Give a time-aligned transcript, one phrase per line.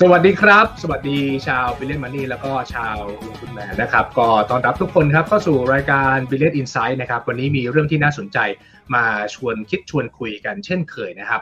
[0.00, 2.96] สวัสดีครับ สวัสดีชาว Billion Money แล้วก็ชาว
[3.26, 8.38] ลงทุนแมนนะครับ ก็ต้อนรับทุกคนครับเข้าสู่รายการ Billion Inside นะครับ วันนี้มีเรื่องที่น่าสนใจ
[8.94, 9.04] มา
[9.34, 11.40] ชวนคิดชวนคุยกันเช่นเคยนะครับ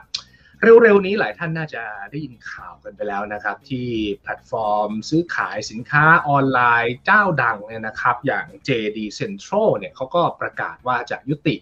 [0.82, 3.88] เร็วๆนี้หลายท่านน่าจะได้ยินข่าวกันไปแล้วนะครับ ที่
[4.22, 11.56] แพลตฟอร์มซื้อขายสินค้าออนไลน์เจ้าดังเนี่ยนะครับ อย่าง JD Central เนี่ยเขาก็ประกาศว่าจะยุติ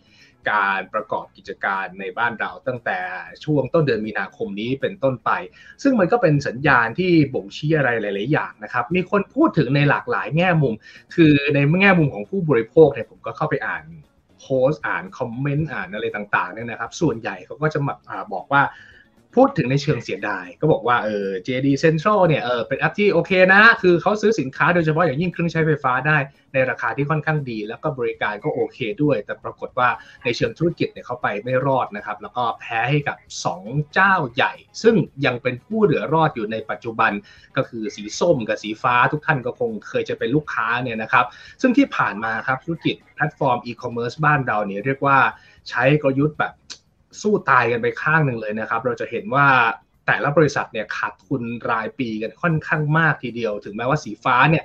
[0.51, 2.99] การประกอบกิจการในบ้านเราตั้งแต่
[3.45, 5.31] ช่วงต้นเดือนมีนาคมนี้เป็นต้นไป
[5.83, 10.75] ซึ่งมันก็เป็นสัญญาณที่บ่งชี้อะไรหลาย ๆ อย่างนะครับ มีคนพูดถึงในหลากหลายแง่มุม
[11.15, 13.85] คือในแง่มุมของผู้บริโภคเนี่ยผมก็เข้าไปอ่าน
[14.41, 18.63] โพสต์อ่านคอมเมนต์อ่านอะไรต่าง ๆ เนี่ยนะครับ ส่วนใหญ่เขาก็จะมาบอกว่า
[19.37, 26.19] พูดถึงในเชิงเสียดาย ก็บอกว่าเออ JD Central เนี่ยเออเป็นแอปที่โอเคนะ คือเขาซื้อสินค้าโดยเฉพาะอย่างยิ่งเครื่องใช้ไฟฟ้าได้
[26.55, 29.89] ในราคาที่ค่อนข้างดี แล้วก็บริการก็โอเคด้วย แต่ปรากฏว่า
[30.25, 33.17] ในเชิงธุรกิจเนี่ยเขาไปไม่รอดนะครับ แล้วก็แพ้ให้กับ
[33.55, 34.95] 2 เจ้าใหญ่ ซึ่ง
[35.27, 37.13] ยังเป็นผู้เหลือรอดอยู่ในปัจจุบัน
[37.57, 41.25] ก็คือสีส้มกับสีฟ้าทุกท่านก็คงเคยจะเป็นลูกค้าเนี่ยนะครับ
[41.61, 45.19] ซึ่งที่ผ่านมาครับธุรกิจแพลตฟอร์มอีคอมเมิร์ซบ้านเราเนี่ยเรียกว่า
[45.69, 46.53] ใช้กลยุทธ์แบบ
[47.23, 49.47] สู้ตายกันไปข้างหนึ่งเลยนะครับ เราจะเห็นว่า
[50.07, 54.65] แต่ละบริษัทเนี่ยขาดทุนรายปีกันค่อนข้างมากทีเดียว ถึงแม้ว่าสีฟ้าเนี่ย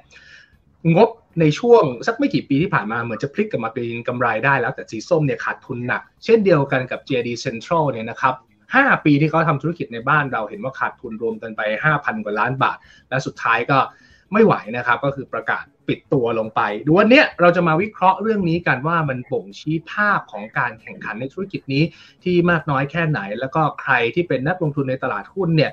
[0.95, 1.09] งบ
[1.41, 8.35] ในช่วงสักไม่กี่ปีที่ผ่านมาเหมือนจะพลิกกลับมาเป็นกำไรได้แล้ว แต่สีส้มเนี่ยขาดทุนหนัก เช่นเดียวกันกับ JD Central เนี่ยนะครับ
[8.69, 11.61] 5 ปีที่เขาทำธุรกิจในบ้านเราเห็นว่าขาดทุนรวมกันไป
[11.93, 12.77] 5,000 กว่าล้านบาท
[13.09, 13.77] และสุดท้ายก็
[14.33, 21.83] ไม่ไหวนะครับ ก็คือประกาศ ปิดตัวลงไปดูวันนี้เราจะมาวิเคราะห์เรื่องนี้กันว่ามันบ่งชี้ภาพของการแข่งขันในธุรกิจนี้
[22.23, 25.71] ที่มากน้อยแค่ไหน แล้วก็ใครที่เป็นนักลงทุนในตลาดหุ้นเนี่ย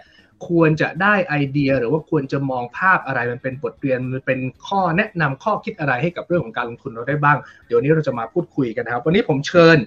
[0.48, 9.78] ควรจะได้ไอเดียหรือว่าควรจะมองภาพอะไรมันเป็นบทเรียนมันเป็นข้อแนะนำข้อคิดอะไรให้กับเรื่องของการลงทุนเราได้บ้าง เดี๋ยวนี้เราจะมาพูดคุยกันนะครับ วันนี้ผมเชิญ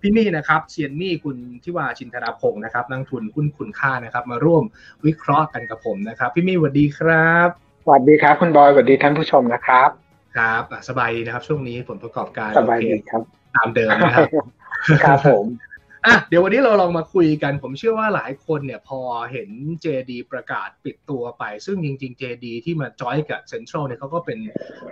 [0.00, 4.64] พี่มี่นะครับเซียนมี่คุณทิวาชินธนาพงศ์นะครับนักทุนหุ้นคุณค่านะครับ มาร่วม
[5.06, 9.90] วิเคราะห์กันกับผมนะครับ พี่มี่สวัสดีครับ สวัสดีครับคุณบอยสวัสดีท่านผู้ชมนะครับ
[10.36, 13.22] ครับสบายดีนะครับ ช่วงนี้ผลประกอบการสบายดีครับ
[13.56, 14.28] ตามเดิมนะครับ
[15.04, 15.44] ครับผม
[16.06, 19.00] อะเดี๋ยววันนี้เราลองมาคุยกัน ผมเชื่อว่าหลายคนเนี่ยพอ
[19.32, 19.48] เห็น
[19.84, 24.38] JD ประกาศปิดตัวไป ซึ่งจริง ๆ JD ที่มาจอยกับ Central เนี่ยเขาก็เป็น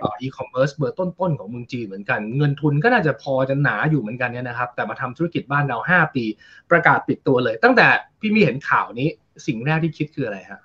[0.01, 6.25] อีคอมเมิร์ซเบอร์ต้น ๆ ของเมืองจีนเหมือนกัน เงินทุนก็น่าจะพอจะหนาอยู่เหมือนกันเนี่ยนะครับ แต่มาทำธุรกิจบ้านเรา 5 ปี
[6.71, 7.87] ประกาศปิดตัวเลย ตั้งแต่
[8.19, 9.09] พี่มีเห็นข่าวนี้
[9.47, 10.61] สิ่งแรกที่คิดคืออะไรฮะ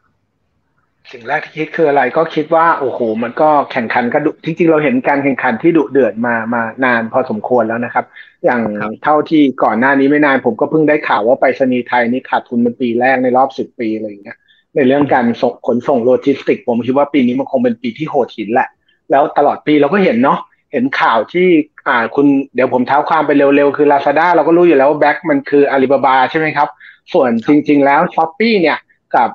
[1.12, 8.04] สิ่งแรกที่คิดคืออะไรก็คิดว่าโอ้โหมันก็แข่งขันกันดุจริงๆเราเห็นการแข่งขันที่ดุเดือดมามานานพอสมควรแล้วนะครับ
[8.44, 8.62] อย่าง
[9.02, 14.36] เท่าที่ก่อนหน้านี้ไม่นานผมก็เพิ่งได้ข่าวว่าไปรษณีย์ไทยนี่ขาดทุนเป็นปีแรกในรอบสิบปีอะไรอย่างเงี้ย
[14.76, 18.68] ในเรื่องการส่งขนส่งโลจิสติก ผมคิดว่าปีนี้มันคงเป็นปีที่โหดหินแหละ
[19.10, 20.38] แล้วตลอดปีเราก็เห็นเนาะ
[20.72, 21.48] เห็นข่าวที่
[21.88, 26.68] อ่าคุณเดี๋ยวผมเท้าความไปเร็วๆ คือ Lazada เราก็รู้อยู่แล้วว่า back มันคืออาลีบาบาใช่ไหมครับ
[27.12, 28.78] ส่วนจริง ๆ แล้ว Shopee เนี่ย
[29.16, 29.28] กับ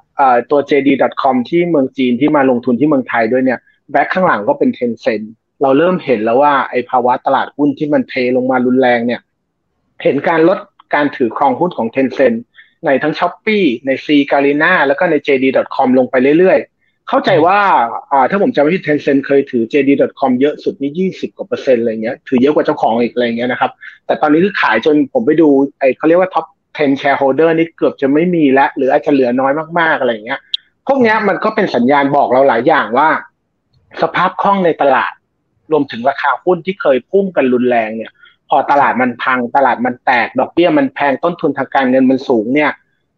[0.52, 3.59] ตัว JD.com ที่เมืองจีนที่มาลงทุนที่เมืองไทยด้วยเนี่ย
[3.92, 5.25] back ข้างหลังก็เป็น Tencent
[5.62, 9.22] เราเริ่มเห็นแล้วว่าไอ้ภาวะตลาดหุ้นที่มันเทลงมารุนแรงเนี่ย
[10.03, 10.59] เห็นการลด
[10.96, 12.38] การถือครองหุ้นของ Tencent
[12.86, 14.72] ในทั้ง s h อ p e e ใน C g a r i n a
[14.88, 17.59] แล้วก็ใน JD.com ลงไปเรื่อยๆ เข้าใจว่า
[18.30, 23.72] ถ้าผมจำไม่ผิด Tencent เคยถือ JD.com เยอะสุดนี่ 20 กว่าเปอร์เซ็นต์อะไรเงี้ย ถือเยอะกว่าเจ้าของอีกอะไรเงี้ยนะครับ
[24.06, 25.47] แต่ตอนนี้คือขายจนผมไปดู
[25.80, 26.30] ไอ้เขาเรียกว่า
[26.78, 30.40] ท็อป10 shareholder นี่เกือบจะไม่มีแล้ว หรืออาจจะเหลือน้อยมากๆอะไรเงี้ย
[30.88, 33.09] พวกนี้มันก็เป็นสัญญาณบอกเราหลายอย่างว่า
[34.02, 35.12] สภาพคล่องในตลาด
[35.72, 38.12] รวมถึงราคาหุ้นที่เคยพุ่งกันรุนแรงเนี่ย
[38.50, 42.72] พอตลาดมันพังตลาดมันแตก ดอกเบี้ยมันแพงต้นทุนทางการเงินมันสูงเนี่ย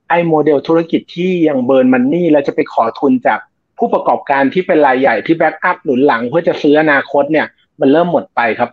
[0.10, 3.40] ไอ้โมเดลธุรกิจที่ยังเบิร์นมันนี่แล้วจะไปขอทุนจาก
[3.78, 7.46] ผู้ประกอบการที่เป็นรายใหญ่ที่แบ็กอัพหนุนหลังเพื่อจะซื้ออนาคตเนี่ย
[7.82, 8.70] มันเริ่มหมดไปครับ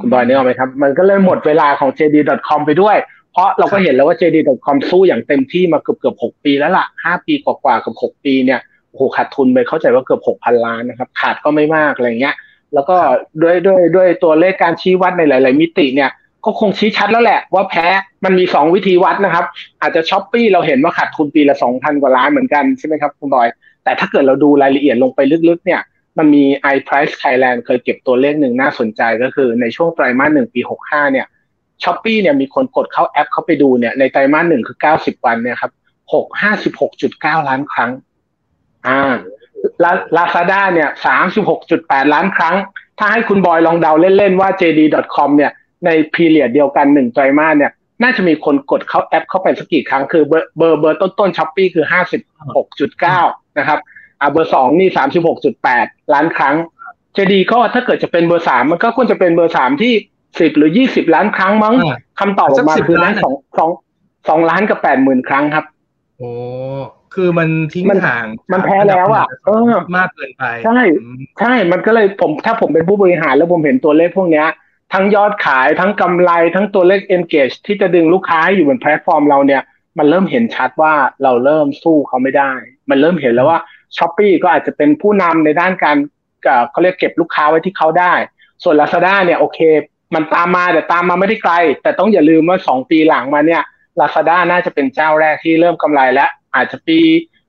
[0.00, 2.96] คุณบอยนี่ยหรอไหมครับ มันก็เลยหมดเวลาของ JD.com ไปด้วย
[3.32, 8.60] เพราะเราก็เห็นแล้วว่า JD.com สู้อย่างเต็มที่มาเกือบเกือบหกปีแล้วล่ะห้าปีกว่าๆกับหกปีเนี่ย
[8.90, 12.34] โอ้โหขาดทุนไปเข้าใจว่าเกือบหกพันล้านนะครับ ขาดก็ไม่มากอะไรเงี้ย
[12.74, 12.96] แล้วก็
[13.42, 16.10] ด้วยด้วยด้วยตัวเลขการชี้วัดในหลาย ๆ มิติเนี่ย
[16.44, 17.86] ก็คงชี้ชัดแล้วแหละ ว่าแพ้
[18.24, 19.44] มันมีสองวิธีวัดนะครับ
[19.82, 23.48] อาจจะช้อปปี้เราเห็นว่าขาดทุนปีละสองพันกว่าล้านเหมือนกันใช่ไหมครับคุณบอย
[23.84, 25.80] แต่ถ้าเกิดเราดูรายละเอียดลงไปลึก ๆ เนี่ย
[26.18, 31.26] มันมี iPrice Thailand เคยเก็บตัวเลขหนึ่งน่าสนใจก็คือในช่วงไตรมาสหนึ่งปีหกห้าเนี่ย
[31.84, 35.72] Shopee เนี่ยมีคนกดเข้าแอปเข้าไปดูเนี่ยในไตรมาสหนึ่งคือเก้าสิบวันเนี่ยครับ
[36.12, 37.90] หกห้าสิบหกจุดเก้าล้านครั้ง
[38.86, 39.14] อ่า
[39.82, 42.56] ลาลาซาด้าเนี่ยสามสิบหกจุดแปดล้านครั้ง
[42.98, 45.52] ถ้าให้คุณบอยลองเดาเล่นๆว่า JD.com เนี่ย
[45.86, 52.22] ใน period เดียวกันหนึ่งไตรมาสเนี่ยน่าจะมีคนกดเข้าแอปเข้าไปสักกี่ครั้ง คือเบอร์เบอร์เบอร์ต้นต้น Shopee คือห้าสิบ
[52.56, 53.20] หกจุดเก้า
[53.58, 53.78] นะครับ
[54.20, 56.56] อ่าเบอร์สองนี่สามสิบหกจุดแปดล้านครั้ง
[57.16, 59.94] JD ก็ถ้าเกิดจะเป็นเบอร์สามมันก็ควรจะเป็นเบอร์สามที่
[60.40, 61.74] สิบหรือยี่สิบล้านครั้งมั้ง
[62.20, 63.70] คำตอบออกมาคือนั้นสองสอง
[64.28, 65.64] สองล้านกับแปดหมื่นครั้งครับ
[66.18, 66.30] โอ้
[67.14, 70.80] คือมันทิ้งห่าง มันแพ้แล้วอะเออมากเกินไป ใช่
[71.40, 74.48] ใช่ มันก็เลยผมถ้าผมเป็นผู้บริหารแล้วผมเห็นตัวเลขพวกเนี้ย
[74.92, 79.62] ทั้งยอดขายทั้งกำไรทั้งตัวเลข engage ที่จะดึงลูกค้าอยู่บนแพลตฟอร์มเราเนี่ย
[79.98, 82.52] มันเริ่มเห็นชัดว่าเราเริ่มสู้เขาไม่ได้
[82.90, 83.58] มันเริ่มเห็นแล้วว่า
[83.96, 85.96] ช้อปปีก็อาจจะเป็นผู้นำในด้านการ
[86.70, 88.14] เขาเรียกเก็บลูกค้าไว้ที่เขาได้
[88.62, 89.58] ส่วน Lazada เนี่ยโอเค
[90.14, 93.62] มันตามมาแต่ตามมาไม่ได้ไกล แต่ต้องอย่าลืมว่าสองปีหลังมาเนี่ย
[94.00, 97.00] Lazada น่าจะเป็นเจ้าแรกที่เริ่มกำไรแล้วอาจจะปี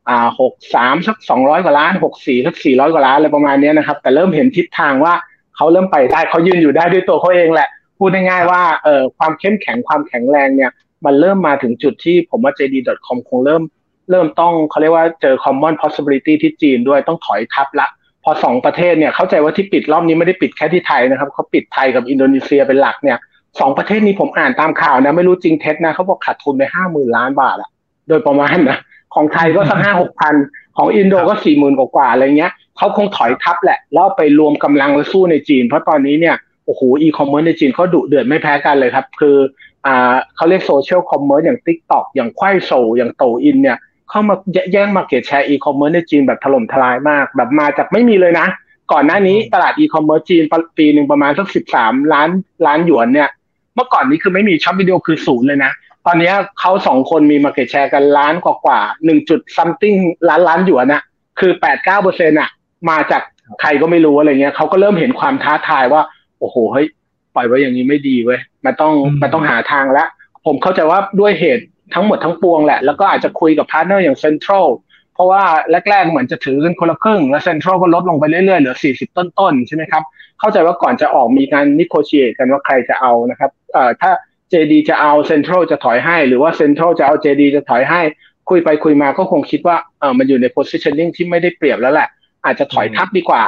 [0.09, 5.13] อ่าหกสามสักสองร้อยกว่าล้านหกสี่สักสี่ร้อยกว่าล้านอะไรประมาณนี้นะครับ แต่เริ่มเห็นทิศทางว่า
[5.55, 10.71] เขาเริ่มไปได้เขายืนอยู่ได้ด้วยตัวเขาเองแหละ พูดง่ายๆว่าเอ่อความเข้มแข็งความแข็งแรงเนี่ย
[11.05, 13.63] มันเริ่มมาถึงจุดที่ผมว่า JD.com คงเริ่ม
[14.11, 17.87] เริ่มต้องเขาเรียกว่าเจอ common possibility ที่จีนด้วยต้องถอยทับละ
[18.23, 23.17] พอสองประเทศเนี่ยเข้าใจว่าที่ปิดรอบนี้ไม่ได้ปิดแค่ที่ไทยนะครับเขาปิดไทยกับอินโดนีเซียเป็นหลักเนี่ย
[23.59, 27.69] สองประเทศนี้ผมอ่านตามข่าวนะ ไม่รู้จริงเท็จนะเขาบอกขาดทุนไปห้าหมื่นล้านบาทอะ
[28.09, 28.77] โดยประมาณนะ
[29.15, 30.35] ของไทยก็สักห้าหกพัน
[30.77, 36.35] ของอินโดก็สี่หมื่นกว่าอะไรเงี้ยเขาคงถอยทับแหละ แล้วไปรวมกำลังแล้วสู้ในจีน เพราะตอนนี้เนี่ย
[36.65, 39.37] โอ้โหอีคอมเมิร์ซในจีนเขาดุเดือดไม่แพ้กันเลยครับ คือ
[39.85, 43.77] อ่าเขาเรียก social commerce อย่าง TikTok อย่าง Kuaishou อย่าง Douyin เนี่ย
[44.09, 44.35] เข้ามา
[44.73, 48.47] แย่ง market share อีคอมเมิร์ซในจีนแบบถล่มทลายมาก แบบมาจากไม่มีเลยนะ
[48.91, 50.43] ก่อนหน้านี้ตลาดอีคอมเมิร์ซจีน
[50.77, 52.29] ปีหนึ่งประมาณสักสิบสามล้าน
[52.65, 53.29] ล้านหยวนเนี่ย
[53.75, 55.71] เมื่อก่อนนี้คือไม่มี short video คือศูนย์เลยนะ
[56.05, 59.95] ตอนนี้เขาสองคนมี market share กันล้านกว่ากว่าหนึ่งจุด something
[60.29, 61.01] ล้านล้านหยวนนะ
[61.39, 62.49] คือแปดเก้าเปอร์เซ็นต์อะ
[62.89, 63.21] มาจาก
[63.61, 66.01] ใครก็ไม่รู้อะไรเงี้ยเขาก็เริ่มเห็นความท้าทายว่า
[66.39, 66.87] โอ้โหเฮ้ย
[67.35, 70.07] ปล่อยไว้อย่างนี้ไม่ดีเว้ยมันต้องมันต้องหาทางแล้ว
[70.45, 71.63] ผมเข้าใจว่าด้วยเหตุ
[71.95, 74.67] ทั้งหมดทั้งปวงแหละ แล้วก็อาจจะคุยกับพาร์ทเนอร์อย่างเซ็นทรัล
[75.13, 75.43] เพราะว่า
[75.89, 80.03] แรก ๆ เหมือนจะถือกันคนละครึ่ง แล้วเซ็นทรัลก็ลดลงไปเรื่อยๆ เหลือสี่สิบต้นๆ ใช่ไหมครับ
[80.39, 84.11] เข้าใจว่าก่อนจะออกมีการ negotiate กันว่าใครจะเอานะครับเอ่อถ้า
[84.51, 88.01] JD จะเอาเซ็นทรัลจะถอยให้ หรือว่าเซ็นทรัลจะเอา JD จะถอยให้
[88.49, 92.07] คุยไปคุยมาก็คงคิดว่าเออมันอยู่ใน positioning ที่ไม่ได้เปรียบแล้วแหละ
[92.45, 93.43] อาจจะถอยทัพดีกว่า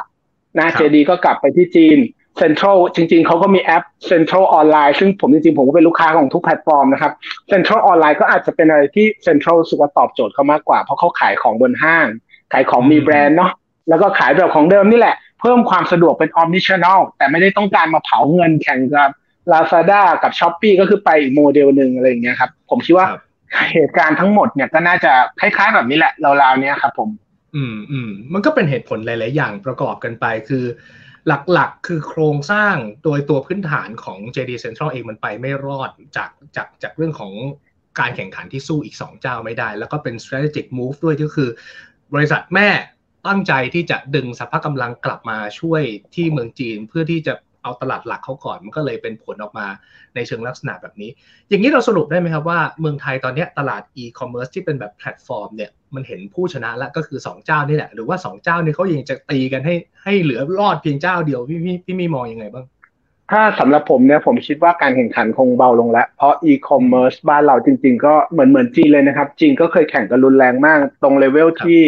[0.59, 1.97] นะ JD ก็กลับไปที่จีน
[2.37, 7.11] เซ็นทรัลจริงๆ เขาก็มีแอปเซ็นทรัลออนไลน์ซึ่งผมจริงๆ ผมก็เป็นลูกค้าของทุกแพลตฟอร์มนะครับ
[7.49, 12.07] เซ็นทรัลออนไลน์ก็อาจจะเป็นอะไรที่เซ็นทรัลรู้สึกตอบโจทย์เขามากกว่า เพราะเขาขายของบนห้าง
[12.53, 13.51] ขายของมีแบรนด์เนาะ
[13.89, 19.09] แล้วก็ขายแบบของเดิมนี่แหละ เพิ่มความสะดวกเป็น omni-channel แต่ไม่ได้ต้องการมาเผาเงินแข่งกับ
[19.51, 23.07] Lazada กับ Shopee ก็คือไปอีกโมเดลหนึ่งอะไรอย่างเงี้ยครับผมคิดว่า
[23.73, 27.09] เหตุการณ์ทั้งหมดเนี่ยก็น่าจะคล้ายๆแบบนี้แหละราวๆเนี้ยครับผม
[27.55, 30.63] อืมอืมมันก็เป็นเหตุผลหลาย ๆ อย่างประกอบกันไปคือ
[31.27, 37.33] หลักๆ คือโครงสร้างโดยตัวพื้นฐานของ JD Central เองมันไปไม่รอดจากจากจากเรื่องของ
[37.99, 41.49] การแข่งขันที่สู้อีก 2 เจ้าไม่ได้ แล้วก็เป็น strategic move ด้วยก็คือ
[42.13, 42.69] บริษัทแม่
[43.27, 45.81] ตั้งใจที่จะดึงสภาพกำลังกลับมาช่วย
[46.15, 47.33] ที่เมืองจีนเพื่อที่จะ
[47.63, 49.67] เอาตลาดหลักเขาก่อนมันก็เลยเป็นผลออกมา
[50.15, 51.11] ในเชิงลักษณะแบบนี้
[51.49, 62.65] อย่างนี้เราสรุปได้ไหมครับว่าเมืองไทยตอนนี้ตลาดอีคอมเมิร์ซที่เป็นแบบแพลตฟอร์มเนี่ย มันเห็นผู้ชนะแล้วก็คือ 2 เจ้านี่แหละ หรือว่า2เจ้านี่เขายังจะตีกันให้ให้เหลือรอดเพียงเจ้าเดียวพี่พี่พี่มีมองยังไงบ้าง
[63.31, 71.81] ถ้าสำหรับผมเนี่ยผมคิดว่าการแข่งขันคงเบาลงแล้ว เพราะอีคอมเมิร์ซบ้านเราจริง ๆ ก็เหมือนเหมือนจีนเลยนะครับ จีนก็เคยแข่งกันรุนแรงมาก ตรงเลเวลที่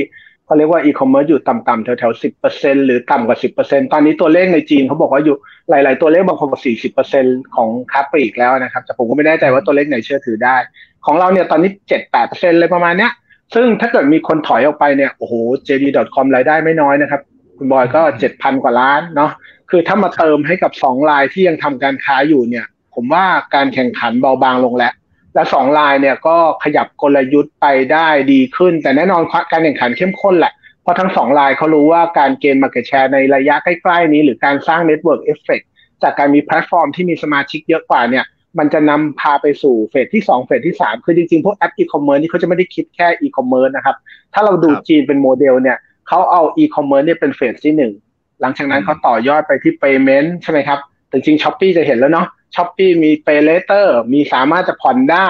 [0.45, 5.37] เขาเรียกว่าอีคอมเมิร์ซอยู่ต่ำๆแถวๆสิบเปอร์เซ็นต์หรือต่ำกว่าสิบเปอร์เซ็นต์ตอนนี้ตัวเลขในจีนเขาบอกว่าอยู่
[5.69, 7.25] หลาย ๆ ตัวเลขบางคนบอกสี่สิบเปอร์เซ็น
[7.55, 10.57] ของค้าปลีกแล้วนะครับแต่ผมก็ไม่แน่ใจว่าตัวเลขไหนเชื่อถือได้
[11.05, 13.11] ของเราเนี่ยตอนนี้เจ็ดแปดเปอร์เซ็นเลยประมาณเนี้ย
[13.53, 15.33] ซึ่งถ้าเกิดมีคนถอยออกไปเนี่ยโอ้โห
[15.67, 17.21] JD.com รายได้ไม่น้อยนะครับ
[17.57, 19.31] คุณบอยก็เจ็ดพันกว่าล้านเนาะ
[19.69, 23.25] คือถ้ามาเติมให้กับสองลายที่ยังทำการค้าอยู่เนี่ย ผมว่า
[23.55, 24.93] การแข่งขันเบาบางลงแล้ว
[25.35, 35.61] และสองลายเนี่ยก็ขยับกลยุทธ์ไปได้ดีขึ้น แต่แน่นอนการแข่งขันเข้มข้นแหละเพราะทั้งสองรายเขารู้ว่าการ gain market share ในระยะใกล้ ๆ นี้ หรือการสร้าง network effect
[36.03, 38.25] จากการมีแพลตฟอร์มที่มีสมาชิกเยอะกว่าเนี่ย
[38.59, 43.95] มันจะนำพาไปสู่ phase ที่ 2 phase ที่ 3 คือจริงๆ พวกแอปอีคอมเมิร์ซนี่เขาจะไม่ได้คิดแค่อีคอมเมิร์ซนะครับ
[44.33, 47.73] ถ้าเราดูจีนเป็นโมเดลเนี่ยเขาเอาอีคอมเมิร์ซเนี่ยเป็น phase ที่
[48.11, 55.29] 1 หลังจากนั้นเขาต่อยอดไปที่ payment ใช่ไหมครับแต่จริง Shopee จะเห็นแล้วเนาะ Shopee มี pay later มีสามารถจะผ่อนได้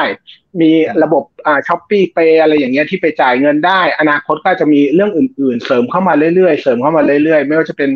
[0.61, 0.71] มี
[1.03, 7.89] ระบบอ่า ShopeePay อะไรอย่างเงี้ยที่ไปจ่ายเงินได้ อนาคตก็จะมีเรื่องอื่น ๆ เสริมเข้ามาเรื่อยๆ เสริมเข้ามาเรื่อยๆ ไม่ว่าจะเป็น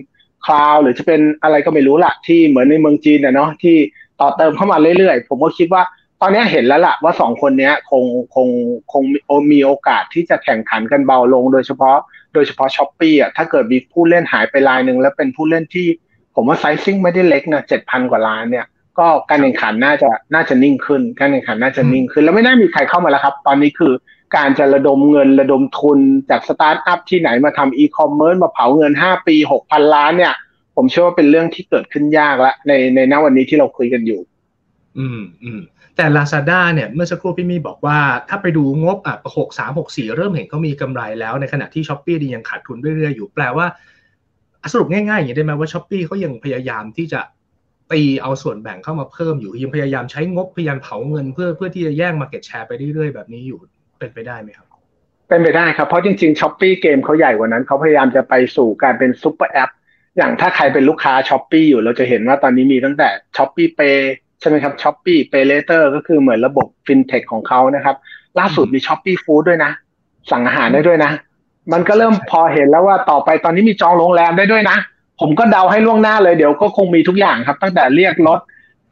[0.45, 3.77] cloud หรือจะเป็นอะไรก็ไม่รู้ละที่เหมือนในเมืองจีนนะเนาะที่
[4.21, 5.83] ต่อเติมเข้ามาเรื่อยๆ ผมก็คิดว่า
[6.21, 8.03] ตอนนี้เห็นแล้วล่ะว่าสองคนนี้คง
[8.35, 8.47] คง
[8.91, 9.03] คง
[9.51, 11.97] มีโอกาสที่จะแข่งขันกันเบาลง โดยเฉพาะ
[12.33, 15.87] โดยเฉพาะ Shopee อะถ้าเกิดมีผู้เล่นหายไปรายหนึ่งแล้วเป็นผู้เล่นที่
[16.35, 18.65] ผมว่า sizing ไม่ได้เล็กนะเจ็ดพันกว่าล้านเนี่ย
[18.99, 23.93] ก็การแข่งขันน่าจะน่าจะนิ่งขึ้น การแข่งขันน่าจะนิ่งขึ้น แล้วไม่น่ามีใครเข้ามาแล้วครับ ตอนนี้คือ
[24.35, 25.99] การจะระดมเงินระดมทุน
[26.29, 30.33] จากสตาร์ทอัพที่ไหนมาทำอีคอมเมิร์ซมาเผาเงินห้าปีหกพันล้านเนี่ย
[30.75, 34.21] ผมเชื่อว่าเป็นเรื่องที่เกิดขึ้นยากละในในณวันนี้ที่เราคุยกันอยู่
[34.99, 35.61] อืมอืม
[35.95, 37.99] แต่แต่ Lazada เนี่ยเมื่อสักครู่พี่มีบอกว่า
[38.29, 43.65] ถ้าไปดูงบอะหกสามหกสี่เริ่มเห็นเขามีกำไรแล้วในขณะที่ Shopee ยังขาดทุนเรื่อยๆอยู่แปลว่า
[44.73, 47.21] สรุปง่ายๆอย่างนี้ได้ไหมว่า Shopee เขายังพยายามที่จะ
[47.91, 53.59] ตีเอาส่วนแบ่งเข้ามาเพิ่มอยู่ยังพยายามใช้งบพยายามเผาเงินเพื่อเพื่อที่จะแย่ง market share ไปเรื่อยๆแบบนี้อยู่
[53.99, 54.67] เป็นไปได้ไหมครับ
[55.27, 59.69] เป็นไปได้ครับ เพราะจริงๆ Shopee เกมเขาใหญ่กว่านั้นเขาพยายามจะไปสู่การเป็น super app
[60.17, 63.81] อย่างถ้าใครเป็นลูกค้า Shopee อยู่เราจะเห็นว่าตอนนี้มีตั้งแต่ ShopeePay
[64.39, 67.95] ใช่ไหมครับ Shopee PayLater ก็คือเหมือนระบบฟินเทคของเขานะครับ
[68.39, 69.71] ล่าสุดมี ShopeeFood ด้วยนะ
[70.31, 71.11] สั่งอาหารได้ด้วยนะ
[71.73, 74.77] มันก็เริ่มพอเห็นแล้วว่าต่อไปตอนนี้มีจองโรงแรมได้ด้วยนะ
[75.21, 78.39] ผมก็เดาให้ล่วงหน้าเลยเดี๋ยวก็คงมีทุกอย่างครับ ตั้งแต่เรียกรถ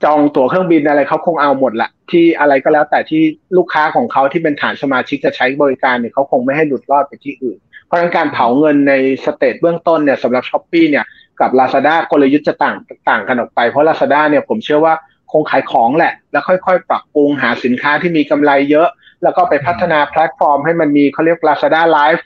[0.03, 3.21] จองตั๋วเครื่องบินอะไรเขาคงเอาหมดละที่อะไรก็แล้วแต่ที่
[3.57, 7.59] ลูกค้าของเขาที่เป็นฐานสมาชิกจะใช้บริการเนี่ยเขาคงไม่ให้หลุดรอดไปที่อื่น
[7.89, 8.93] เพราะฉะนั้นการเผาเงินใน
[9.25, 11.05] stage เบื้องต้นเนี่ยสำหรับ Shopee เนี่ย
[11.39, 12.75] กับ Lazada กลยุทธ์จะต่าง
[13.09, 14.93] ต่างกันออกไป เพราะ Lazada เนี่ยผมเชื่อว่า
[15.31, 18.87] คงขายของแหละ แล้วค่อยๆ ปรับปรุงหาสินค้าที่มีกำไรเยอะ
[19.23, 22.21] แล้วก็ไปพัฒนาแพลตฟอร์มให้มันมีเขาเรียก Lazada Live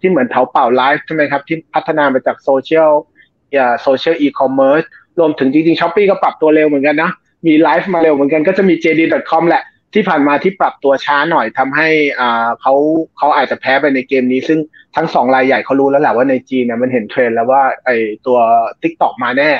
[0.00, 2.92] ที่เหมือน Taobao Live ใช่ไหมครับ ที่พัฒนามาจากโซเชียล
[3.82, 4.82] โซเชียลอีคอมเมิร์ซ
[5.18, 7.10] รวมถึงจริงๆ Shopee ก็ปรับตัวเร็วเหมือนกันนะ
[7.46, 9.62] มีไลฟ์มาเร็วเหมือนกันก็จะมี JD.com แหละ
[9.94, 11.88] ที่ผ่านมาที่ปรับตัวช้าหน่อยทำให้
[12.20, 12.74] อ่าเขา
[13.18, 14.58] เขาอาจจะแพ้ไปในเกมนี้ ซึ่ง
[14.96, 17.90] ทั้งสองรายใหญ่เขารู้แล้วแหละว่าในจีนเนี่ยมันเห็นเทรนแล้วว่าไอ
[18.26, 18.38] ตัว
[18.82, 19.50] TikTok มาแน่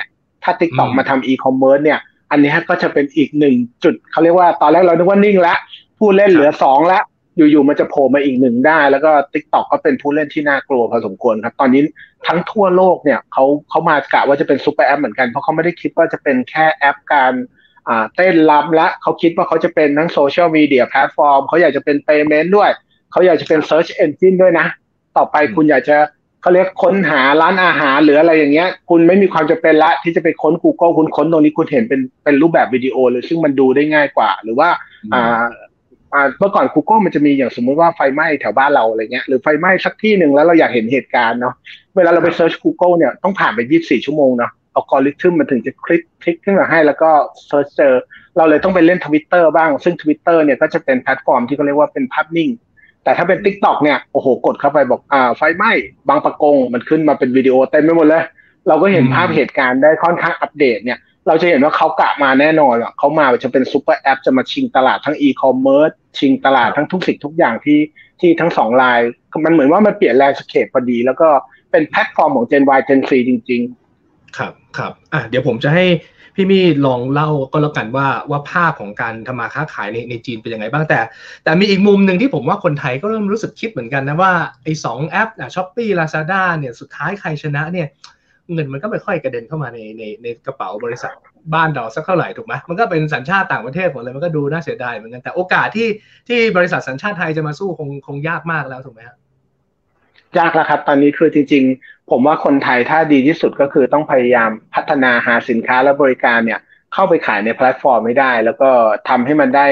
[0.43, 3.55] ถ้า TikTok มาทำอีคอมเมิร์ซเนี่ย อันนี้ก็จะเป็นอีกหนึ่ง
[3.85, 5.59] จุดเขาเรียกว่าตอนแรกเราคิดว่านิ่งแล้ว
[5.99, 7.03] ผู้เล่นเหลือสองแล้ว
[7.37, 11.83] อยู่ๆมันจะโผล่มาอีกหนึ่งได้ แล้วก็ TikTok ก็เป็นผู้เล่นที่น่ากลัวพอสมควรครับ ตอนนี้
[12.27, 17.56] ทั้งทั่วโลกเนี่ยเขาเขามากะว่าจะเป็น super app เหมือนกันเพราะเขาไม่ได้คิดว่าจะเป็นแค่แอปการอ่า
[18.15, 22.71] เต้นรำและเขาคิดว่าเขาจะเป็นทั้งโซเชียลมีเดียแพลตฟอร์มเขาอยากจะเป็น payment ด้วย
[23.13, 24.67] เขาอยากจะเป็น search engine ด้วยนะ
[25.17, 25.97] ต่อไปคุณอยากจะ
[26.43, 34.69] เขาเรียกค้นหาร้านอาหารหรืออะไรอย่างเงี้ย คุณไม่มีความจำเป็นละที่จะไปค้น Google คุณค้นตรงนี้คุณเห็นเป็นเป็นรูปแบบวิดีโอเลยซึ่งมันดูได้ง่ายกว่า หรือว่า
[35.15, 35.45] อ่า
[36.39, 41.55] เมื่อก่อน Google มันจะมีอย่างสมมุติว่าไฟไหม้แถวบ้านเราอะไรเงี้ยหรือไฟไหม้สักที่หนึ่งแล้วเราอยากเห็นเหตุการณ์เนาะ
[41.97, 47.11] เวลาเราไปเซิร์ช Google เนี่ยต้องผ่านไป 24 ชั่วโมงเนาะ อัลกอริทึมมันถึงจะ pick pick ขึ้นมาให้แล้วก็
[47.47, 47.95] search เจอ
[48.37, 52.51] เราเลยต้องไปเล่นทวิตเตอร์บ้าง ซึ่งทวิตเตอร์เนี่ยก็จะเป็นแพลตฟอร์มที่เขาเรียกว่าเป็นภาพนิ่ง
[53.05, 55.73] แต่ถ้าเป็น TikTok เนี่ยโอ้โหกดเข้าไปบอกอ่าไฟไหม้
[56.09, 58.25] บางปะกง มันขึ้นมาเป็นวิดีโอเต็มไปหมดเลย
[58.69, 67.81] เราก็เห็นภาพเหตุการณ์ได้ค่อนข้างอัปเดตเนี่ยเราจะเห็นว่าเขากะมาแน่นอนอะเขามาจะเป็น super app จะมาชิงตลาดทั้งอีคอมเมิร์ซชิงตลาดทั้งทุกสิ่งทุกอย่างที่
[68.21, 69.01] ที่ทั้งสองราย
[69.45, 71.29] มันเหมือนว่ามันเปลี่ยน landscape พอดี แล้วก็
[71.71, 73.86] เป็นแพลตฟอร์มของ Gen Y Gen Z จริง ๆ
[74.39, 75.85] ครับครับอะเดี๋ยวผมจะให้
[76.37, 81.01] พี่มี่ลองเล่าก็แล้วกันว่าว่าภาพของการทำมาค้าขายในในจีนเป็นยังไงบ้างแต่
[81.45, 84.33] แต่มีอีกมุมหนึ่งที่ผมว่าคนไทยก็เริ่มรู้สึกคิดเหมือนกันนะว่า
[84.65, 87.89] ไอ้สองแอปอะ Shopee Lazada เนี่ยสุดท้ายใครชนะเนี่ย
[88.53, 91.15] เงินมันก็ไม่ค่อยกระเด็นเข้ามาในในในกระเป๋าบริษัท
[91.55, 95.89] บ้านเราสักเท่าไหร่ถูกไหมมันก็เป็นสัญชาติต่างประเทศหมดเลยมันก็ดูน่าเสียดายเหมือนกันแต่โอกาสที่
[96.29, 99.17] ที่บริษัทสัญชาติไทยจะมาสู้คงคงยากมากแล้วถูกไหมครับ
[100.39, 101.65] ยากแล้วครับ ตอนนี้คือจริง
[102.11, 106.61] ผมว่าคนไทยถ้าดีที่สุดก็คือต้องพยายามพัฒนาหาสินค้าและบริการเนี่ย
[106.95, 108.69] เข้าไปขายในแพลตฟอร์มให้ได้ แล้วก็
[109.09, 109.67] ทำให้มันได้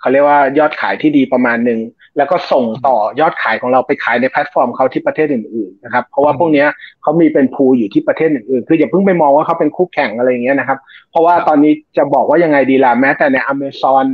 [0.00, 1.80] เขาเรียกว่ายอดขายที่ดีประมาณหนึ่ง
[2.16, 6.64] แล้วก็ส่งต่อยอดขายของเราไปขายในแพลตฟอร์มเขาที่ประเทศอื่นๆนะครับ เพราะว่าพวกนี้
[7.02, 10.78] เขามีเป็น pool อยู่ที่ประเทศอื่นๆ คืออย่าเพิ่งไปมองว่าเขาเป็นคู่แข่งอะไรอย่างเงี้ยนะครับ
[11.10, 14.06] เพราะว่าตอนนี้จะบอกว่ายังไงดีล่ะแม้แต่ในอเมซอน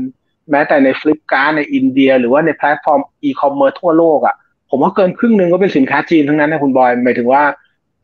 [0.50, 4.34] แม้แต่ใน Flipkart ในอินเดีย หรือว่าในแพลตฟอร์มอีคอมเมิร์ซทั่วโลกอะ
[4.70, 7.42] ผมว่าเกินครึ่งหนึ่งก็เป็นสินค้าจีนทั้งนั้นนะคุณบอยหมายถึงว่า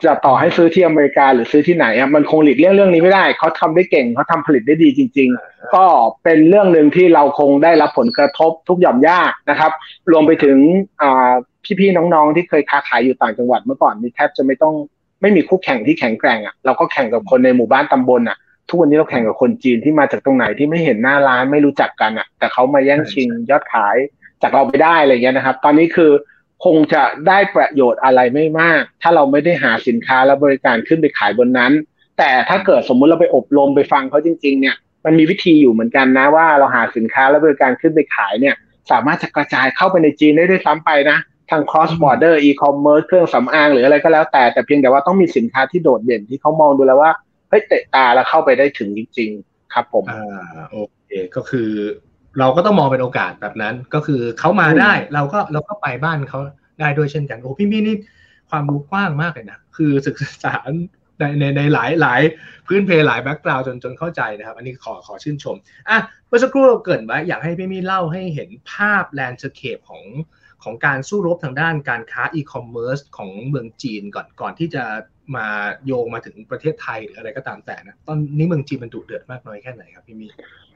[0.04, 5.84] จะต่อให้ซื้อที่อเมริกาหรือซื้อที่ไหนอะมันคงหลีกเลี่ยงเรื่องนี้ไม่ได้ เขาทำได้เก่งเขาทำผลิตได้ดีจริง ๆ ก็
[6.24, 9.72] เป็นเรื่องหนึ่งที่เราคงได้รับผลกระทบทุกหย่อมหญ้านะครับ
[10.12, 10.56] รวมไปถึง
[11.80, 14.74] พี่ๆน้องๆที่เคยค้าขายอยู่ต่างจังหวัดเมื่อก่อนนี่แทบจะไม่ต้อง
[15.20, 18.36] ไม่มีคู่แข่งที่แข็งแกร่งอะเราก็แข่งกับคนในหมู่บ้านตำบลอะ
[18.68, 23.96] ทุกวันนี้เราแข่งกับคนจีนที่มาจากตรงไหนที่ไม่เห็นหน้าร้านไม่รู้จักกันอะ แต่เขามาแย่งชิงยอดขาย
[24.42, 26.10] จากเราไปได้อะไรเงี้ยนะครับ ตอนนี้คือ
[26.64, 31.72] คงจะได้ประโยชน์อะไรไม่มาก ถ้าเราไม่ได้หาสินค้าและบริการขึ้นไปขายบนนั้น
[32.18, 38.54] แต่ถ้าเกิดสมมุติเราไปอบรมไปฟังเขาจริง ๆ เนี่ย มันมีวิธีอยู่เหมือนกันนะว่าเราหาสินค้าและบริการขึ้นไปขายเนี่ย
[38.90, 41.18] สามารถจะกระจายเข้าไปในจีนได้ด้วยซ้ำไปนะ
[41.50, 47.12] ทาง cross border e-commerce เครื่องสำอางหรืออะไรก็แล้วแต่แต่เพียงแต่ว่าต้องมีสินค้าที่โดดเด่นที่เขามองดูแล้วว่า
[47.48, 51.70] เฮ้ยเตะตาแล้วเข้าไปได้ถึงจริง ๆ ครับผมอ่าโอเคก็คือ
[52.38, 56.40] เราก็ต้องมองเป็นโอกาสแบบนั้น ก็คือเขามาได้ เราก็เราก็ไปบ้านเขา
[56.80, 57.96] ได้ด้วยเช่นกันโอ้พี่มี่นี่
[58.50, 60.54] ความรู้กว้างมากเลยนะคือศึกษา
[61.18, 62.20] ในในในหลายหลาย
[62.66, 65.56] พื้นเพหลายแบ็กกราวจนจนเข้าใจนะครับ อันนี้ขอขอชื่นชม
[65.88, 65.98] อะ
[66.28, 70.04] เมื่อสักครู่เราเกริ่นไว้อยากให้พี่มี่่เล่าให้เห็นภาพ landscape ของ
[70.62, 74.84] ของการสู้รบทางด้านการค้าอีคอมเมิร์ซของเมืองจีนก่อนก่อนที่จะ
[75.36, 75.46] มา
[75.86, 80.28] โยงมาถึงประเทศไทยหรืออะไรก็ตามแต่นะ ตอนนี้เมืองจีนมันดุเดือดมากน้อยแค่ไหนครับพี่มี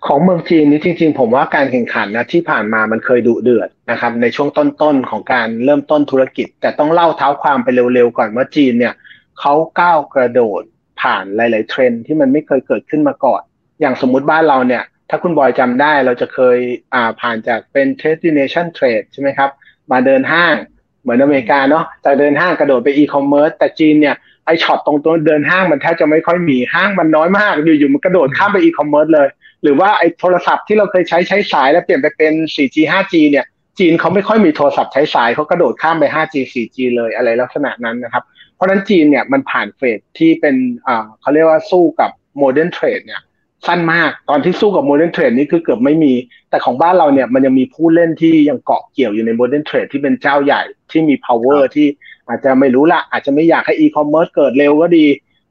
[0.07, 8.95] ของเมืองจีนนี้จริง ๆ ผมว่าการแข่งขันนะที่ผ่านมามันเคยดุเดือดนะครับ ในช่วงต้นๆของการเริ่มต้นธุรกิจ แต่ต้องเล่าเท้าความไปเร็วๆก่อนว่าจีนเนี่ย
[9.41, 10.63] เขาก้าวกระโดด
[11.01, 13.43] ผ่านหลาย ๆ เทรนที่มันไม่เคยเกิดขึ้นมาก่อน
[13.81, 16.59] อย่างสมมุติบ้านเราเนี่ย ถ้าคุณบอยจำได้เราจะเคย
[16.95, 19.51] อ่าผ่านจากเป็น destination trade ใช่ไหมครับ
[19.93, 20.55] มาเดินห้าง
[21.03, 29.29] เหมือนอเมริกาเนาะจากเดินห้างกระโดดไปอีคอมเมิร์ซแต่จีนเนี่ยไอช่วงตรงตัวเดินห้างมันแทบจะไม่ค่อยมีห้างมันน้อยมากอยู่ๆมันกระโดดข้ามไปอีคอมเมิร์ซเลย
[29.67, 33.47] หรือว่าไอโทรศัพท์ที่เราเคยใช้ใช้สายแล้วเปลี่ยนไปเป็น 4G 5G เนี่ย
[33.79, 40.57] จีนเขาไม่ค่อยมีโทรศัพท์ใช้สายเขากระโดดข้ามไป 5G 4G เลยอะไรลักษณะนั้นนะครับ เพราะนั้นจีนเนี่ยมันผ่าน phase ที่เป็น
[40.87, 43.21] อ่าเขาเรียกว่าสู้กับ modern trade เนี่ย
[43.67, 46.13] สั้นมากตอนที่สู้กับ modern trade นี่คือเกือบไม่มี
[46.51, 51.87] แต่ของบ้านเราเนี่ยมันยังมีผู้เล่นที่ยังเกาะเกี่ยวอยู่ใน modern trade ที่เป็นเจ้าใหญ่ที่มี power ที่
[52.29, 55.07] อาจจะไม่รู้ละอาจจะไม่อยากให้อีคอมเมิร์ซเกิดเร็วก็ดี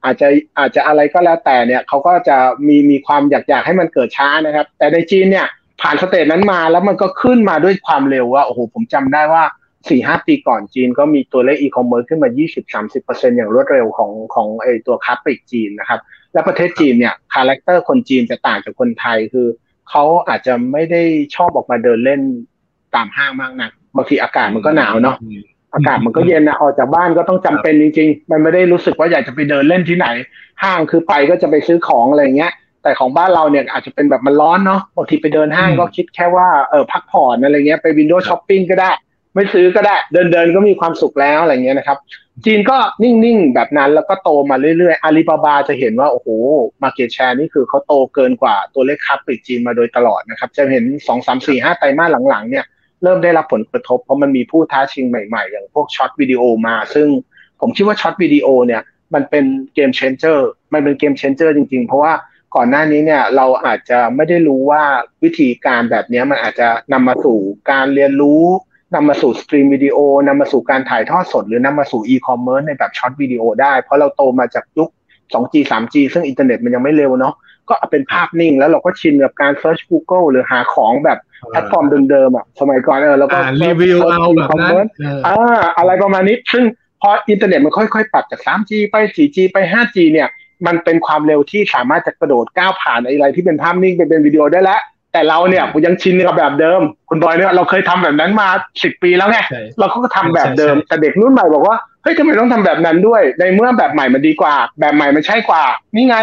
[0.06, 0.28] อาจจะ
[0.60, 5.48] อาจจะอะไรก็แล้วแต่เนี่ยเขาก็จะมีมีความอยากอยากให้มันเกิดช้านะครับ แต่ในจีนเนี่ย
[5.82, 9.44] ผ่าน stage นั้นมาแล้วมันก็ขึ้นมาด้วยความเร็วว่าโอ้โหผมจำได้ว่า
[9.90, 12.30] สี่ห้าปีก่อนจีนก็มีตัวเลขอีคอมเมิร์ซขึ้นมา
[12.80, 16.00] 20-30%อย่างรวดเร็วของของไอตัวค้าปลีกจีนนะครับ
[16.34, 19.48] และประเทศจีนเนี่ย character คนจีนจะต่างจากคนไทยคือ
[19.90, 21.02] เขาอาจจะไม่ได้
[21.36, 22.22] ชอบออกมาเดินเล่น
[22.96, 25.16] ตามห้างมากนะบางทีอากาศมันก็หนาวเนาะ
[25.76, 30.08] อากาศมันก็เย็นนะออกจากบ้านก็ต้องจำเป็นจริงๆ มันไม่ได้รู้สึกว่าอยากจะไปเดินเล่นที่ไหน
[30.64, 32.52] ห้างคือไปก็จะไปซื้อของอะไรเงี้ย
[32.84, 38.92] แต่ของบ้านเราเนี่ยอาจจะเป็นแบบมันร้อนเนาะบางทีไปเดินห้างก็คิดแค่ว่าเออพักผ่อนอะไรเงี้ยไป window shopping ก็ได้
[39.36, 41.98] ไม่ซื้อก็ได้ เดินเดินก็มีความสุขแล้วอะไรเงี้ยนะครับ
[42.46, 46.28] จีนก็นิ่งๆ แบบนั้นแล้วก็โตมาเรื่อยๆอาลีบาบาจะเห็นว่าโอ้โห
[46.84, 52.66] market share นี่คือเขาโตเกินกว่าตัวเลขค้าปลีกจีนมาโดยตลอดนะครับ จะเห็นสองสามสี่ห้าไตรมาสหลังๆเนี่ย
[53.04, 57.08] เริ่มได้รับผลกระทบ เพราะมันมีผู้ท้าชิงใหม่ๆ อย่างพวก short video มา ซึ่ง
[57.62, 58.82] ผมคิดว่า short video เนี่ย
[59.14, 62.14] มันเป็น game changer มันเป็น game changer จริงๆ เพราะว่า
[62.56, 64.84] ก่อนหน้านี้เนี่ยเราอาจจะไม่ได้รู้ว่า
[65.24, 67.38] วิธีการแบบนี้มันอาจจะนำมาสู่
[67.72, 68.44] การเรียนรู้
[68.96, 69.98] นำมาสู่ stream video
[70.28, 74.90] นำมาสู่การถ่ายทอดสด หรือนำมาสู่อีคอมเมิร์ซในแบบ short video ได้ เพราะเราโตมาจากยุค
[75.34, 77.34] 2G 3G ซึ่งอินเทอร์เน็ตมันยังไม่เร็วเนาะ
[77.70, 81.20] ก็เป็นภาพนิ่งแล้วเราก็ชินกับการ search Google หรือหาของแบบ
[81.52, 84.88] แพลตฟอร์มเดิมๆอะสมัยก่อนเออแล้วก็รีวิวเอาแบบนั้น
[85.28, 86.64] อ่าอะไรประมาณนี้ซึ่ง
[87.02, 90.28] พออินเทอร์เน็ตมันค่อยๆ ปรับจาก 3G ไป 4G ไป 5G เนี่ย
[90.68, 94.82] มันเป็นความเร็วที่สามารถจะกระโดดก้าวผ่านอะไรที่เป็นภาพนิ่งไปเป็นวิดีโอได้แล้ว
[95.16, 98.48] แต่เราเนี่ยยังชินกับแบบเดิม คุณบอยเนี่ยเราเคยทำแบบนั้นมา
[98.84, 99.40] สิบปีแล้วไง
[99.80, 105.64] เราก็ทำแบบเดิม แต่เด็กรุ่นใหม่บอกว่าเฮ้ยทำไมต้องทำแบบนั้นด้วย ในเมื่อแบบใหม่มันดีกว่า แบบใหม่มันใช่กว่า
[105.96, 106.18] นี่ไง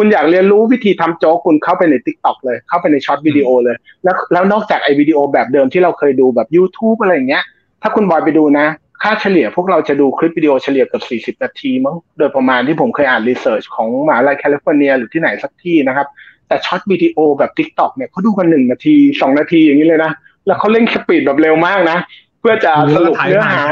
[0.00, 7.44] คุณอยากเรียนรู้วิธีทำโจ๊กคุณเข้าไปใน TikTok เลย เข้าไปใน short video เลย แล้วแล้วนอกจากไอ้วิดีโอแบบเดิมที่เราเคยดูแบบ YouTube อะไรอย่างเงี้ย
[7.82, 8.66] ถ้าคุณบอยไปดูนะ
[9.02, 16.06] ค่าเฉลี่ยพวกเราจะดูคลิปวิดีโอเฉลี่ยเกือบ40 นาทีมั้งโดยประมาณที่ผมเคยอ่าน research ของมหาลัยแคลิฟอร์เนียหรือที่ไหนสักที่นะครับ
[16.48, 20.12] แต่ short video แบบ TikTok เนี่ยเขาดูกันหนึ่งนาทีสองนาทีอย่างนี้เลยนะ
[20.46, 21.98] แล้วเขาเล่น speed แบบเร็วมากนะ
[22.40, 23.62] เพื่อจะสรุปเนื้อหา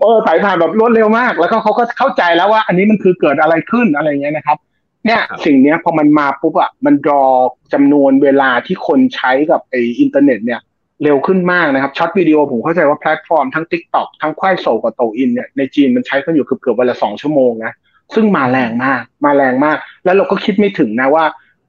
[0.00, 4.58] เออถ่ายผ่านแบบรวดเร็วมาก แล้วก็เขาก็เข้าใจแล้วว่า อันนี้มันคือเกิดอะไรขึ้นอะไรเงี้ยนะครับ
[5.08, 7.24] เนี่ยสิ่งเนี้ยพอมันมาปุ๊บอะมันรอ
[7.72, 10.60] จำนวนเวลาที่คนใช้กับไออินเทอร์เน็ตเนี่ย
[11.02, 17.72] เร็วขึ้นมากนะครับ short video ผมเข้าใจว่าแพลตฟอร์มทั้ง TikTok ทั้ง Kuaishou กับ Douyin เนี่ยในจีนมันใช้กันอยู่เกือบๆวันละสองชั่วโมงนะ
[18.14, 21.24] ซึ่งมาแรงมาก มาแรงมาก แล้วเราก็คิดไม่ถึงนะว่า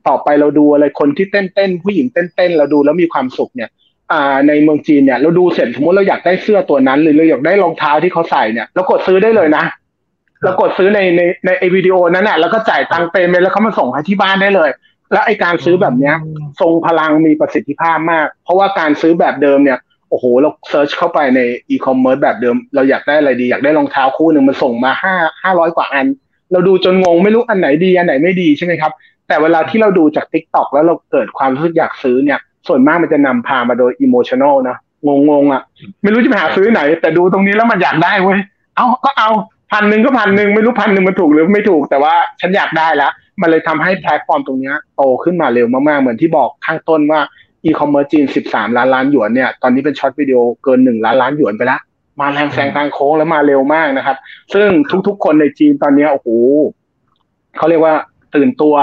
[0.07, 3.69] ต่อไปเราดูอะไรคนที่เต้นเต้นผู้หญิงเต้นเต้นเราดูแล้วมีความสุขเนี่ย
[4.11, 9.63] อ่าในเมืองจีนเนี่ยเราดูเสร็จสมมติเราอยากได้เสื้อตัวนั้น หรือเราอยากได้รองเท้าที่เขาใส่เนี่ยเรากดซื้อได้เลยนะ
[10.43, 14.69] เรากดซื้อในในในไอวิดีโอนั้นน่ะแล้วก็จ่ายตังค์เต็มไปแล้วเขามาส่งให้ที่บ้านได้เลย
[15.11, 16.15] แล้วไอการซื้อแบบเนี้ย
[16.61, 26.07] ทรงพลังมีประสิทธิภาพมาก เพราะว่าการซื้อแบบเดิมเนี่ยโอ้โห เรา search เข้าไปในอีคอมเมิร์ซแบบเดิม เราอยากได้อะไรดี อยากได้รองเท้าคู่หนึ่งมันส่งมาห้าห้าร้อยกว่าอัน
[26.51, 28.91] เราดูจนงงไม่รู้อันไหนดีอันไหนไม่ดีใช่ไหมครับ
[29.27, 35.61] แต่เวลาที่เราดูจาก TikTok แล้วเราเกิดความรู้สึกอยากซื้อเนี่ย ส่วนมากมันจะนำพามาโดย emotional นะงงงอะ
[36.03, 38.39] ไม่รู้จะไปหาซื้อไหน แต่ดูตรงนี้แล้วมันอยากได้เว้ย
[38.75, 39.29] เอาก็เอา
[39.71, 47.19] พันหนึ่งก็พันหนึ่งไม่รู้พันหนึ่งมันถูกหรือไม่ถูกแต่ว่าฉันอยากได้แล้วมันเลยทำให้แพลตฟอร์มตรงนี้โตขึ้นมาเร็วมากๆ เหมือนที่บอกข้างต้นว่า
[47.63, 51.79] อีคอมเมิร์ซจีน 13 ล้านล้านหยวนเนี่ยตอนนี้เป็น short video เกิน 1 ล้านล้านหยวนไปแล้ว
[52.19, 54.17] มาแรงแซงทางโค้งแล้วมาเร็วมากนะครับ
[54.53, 54.67] ซึ่ง
[55.07, 56.27] ทุกๆคนในจีนตอนนี้โอ้โห
[57.57, 57.95] เขาเรียกว่า
[58.35, 58.75] ตื่นตัว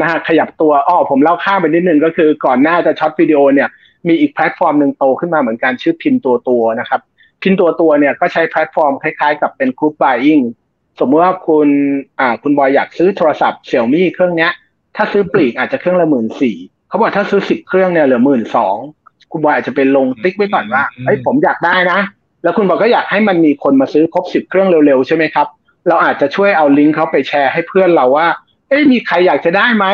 [0.00, 3.68] นะฮะขยับตัวอ้อผมเล่าข้ามไปนิดนึงก็คือก่อนหน้าจะ short video เนี่ย
[4.08, 7.00] มีอีกแพลตฟอร์มหนึ่งโตขึ้นมาเหมือนกันชื่อ Pinduoduo นะครับ
[7.42, 10.40] Pinduoduo เนี่ยก็ใช้แพลตฟอร์มคล้ายๆ กับเป็น group buying
[11.00, 11.68] สมมติว่าคุณ
[12.20, 14.52] อ่าคุณบอยอยากซื้อโทรศัพท์เสี่ยวมี่เครื่องเนี้ย
[14.96, 16.56] ถ้าซื้อปลีกอาจจะเครื่องละหมื่นสี่
[16.88, 18.76] เขาบอกถ้าซื้อสิบเครื่องเนี่ยเหลือหมื่นสอง
[19.32, 22.00] คุณบอยอาจจะเป็นลงติ๊กไว้ก่อนว่าเฮ้ยผมอยากได้นะ
[22.42, 25.46] แล้วคุณบอกก็อยากให้มันมีคนมาซื้อครบสิบเครื่องเร็วๆใช่ไหมครับ
[25.88, 28.28] เราอาจจะช่วยเอาลิงก์เขาไปแชร์ให้เพื่อนเราว่า
[28.68, 29.86] เอ้ยมีใครอยากจะได้ไหม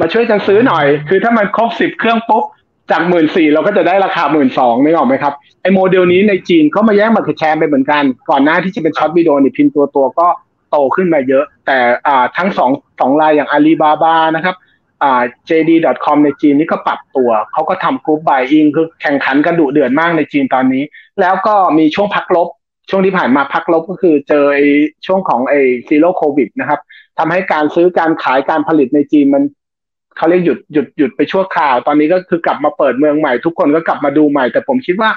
[0.00, 2.44] มาช่วยกันซื้อหน่อย คือถ้ามันครบสิบเครื่องปุ๊บ
[2.90, 10.28] จากหมื่นสี่เราก็จะได้ราคาหมื่นสองนึกออกไหมครับไอโมเดลนี้ในจีนเขามาแย่ง market share ไปเหมือนกัน ก่อนหน้าที่จะเป็น short video นี่ Pinduoduo ก็
[10.70, 12.70] โตขึ้นมาเยอะ แต่อ่าทั้งสอง
[13.00, 14.54] สองรายอย่างอาลีบาบานะครับ
[15.02, 20.82] อ่า JD.com ในจีนนี่ก็ปรับตัว เขาก็ทำ group buying คือแข่งขันกันดุเดือดมากในจีนตอนนี้
[21.20, 22.48] แล้วก็มีช่วงพักรบ
[22.90, 24.66] ช่วงที่ผ่านมาพักรบก็คือเจอไอ้
[25.06, 26.80] ช่วงของไอ้ zero COVID นะครับ
[27.18, 29.42] ทำให้การซื้อการขายการผลิตในจีนมัน
[30.16, 35.10] เขาเรียกหยุดหยุดหยุดไปชั่วคราว ตอนนี้ก็คือกลับมาเปิดเมืองใหม่ ทุกคนก็กลับมาดูใหม่ แต่ผมคิดว่า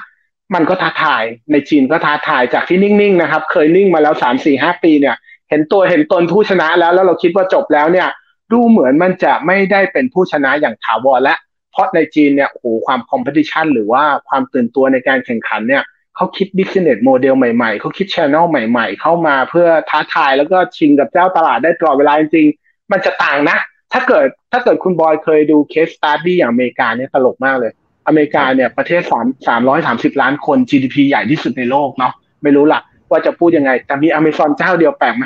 [0.54, 5.16] มันก็ท้าทายในจีนก็ท้าทายจากที่นิ่งๆนะครับ เคยนิ่งมาแล้วสามสี่ห้าปีเนี่ย
[5.50, 8.08] เห็นตัวเห็นตนผู้ชนะแล้ว แล้วเราคิดว่าจบแล้วเนี่ย
[8.52, 11.34] ดูเหมือนมันจะไม่ได้เป็นผู้ชนะอย่างถาวรและ
[11.72, 15.82] เพราะในจีนเนี่ยโอ้โหความคอมเพติชันหรือว่าความตื่นตัวในการแข่งขันเนี่ย
[16.16, 23.58] เขาคิด business model ใหม่ๆเขาคิด channel ใหม่ ๆ เข้ามาเพื่อท้าทายแล้วก็ชิงกับเจ้าตลาดได้ตลอดเวลาจริงๆมันจะต่างนะ
[23.92, 27.72] ถ้าเกิดถ้าเกิดคุณบอยเคยดู case study อย่างอเมริกาเนี่ยตลกมากเลย
[28.06, 35.24] อเมริกาเนี่ยประเทศสามสามร้อยสามสิบล้านคน GDP ใหญ่ที่สุดในโลกเนาะไม่รู้ล่ะว่าจะพูดยังไง แต่มีอเมซอนเจ้าเดียวแปลกไหม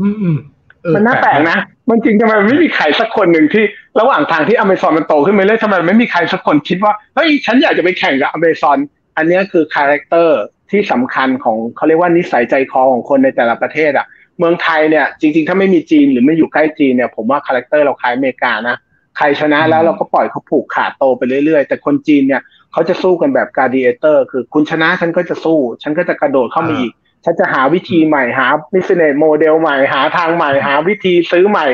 [0.00, 0.38] อืมอืม
[0.82, 1.58] เออมันน่าแปลกนะ
[1.88, 3.64] มันจริงทำไมไม่มีใครสักคนหนึ่งที่
[4.00, 8.78] ระหว่างทางที่อเมซอนมันโตขึ้นไปเรื่อยทำไมไม่มีใครสักคนคิดว่าเฮ้ยฉันอยากจะไปแข่งกับอเมซอน
[9.16, 10.40] อันเนี้ยคือ character
[10.70, 14.06] ที่สำคัญของเขาเรียกว่านิสัยใจคอของคนในแต่ละประเทศอะ
[14.38, 18.76] เมืองไทยเนี่ยจริง ๆ ถ้าไม่มีจีนหรือไม่อยู่ใกล้จีนเนี่ยผมว่า character เราคล้ายอเมริกานะ
[19.16, 22.42] ใครชนะแล้วเราก็ปล่อยเขาผูกขาดโตไปเรื่อยๆ แต่คนจีนเนี่ย
[22.72, 26.92] เขาจะสู้กันแบบการ์ดิเอเตอร์ คือคุณชนะฉันก็จะสู้ ฉันก็จะกระโดดเข้ามาอีก
[27.24, 31.66] ฉันจะหาวิธีใหม่หา business model ใหม่หาทางใหม่หาวิธีซื้อใหม่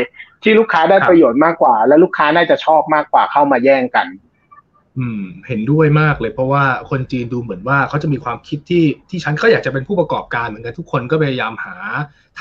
[0.43, 4.07] ที่ลูกค้าได้ประโยชน์มากกว่า และลูกค้าน่าจะชอบมากกว่าเข้ามาแย่งกัน
[4.99, 11.77] อืม เห็นด้วยมากเลย เพราะว่าคนจีนดูเหมือนว่าเขาจะมีความคิดที่ที่ฉันก็อยากจะเป็นผู้ประกอบการเหมือนกันทุกคนก็พยายามหา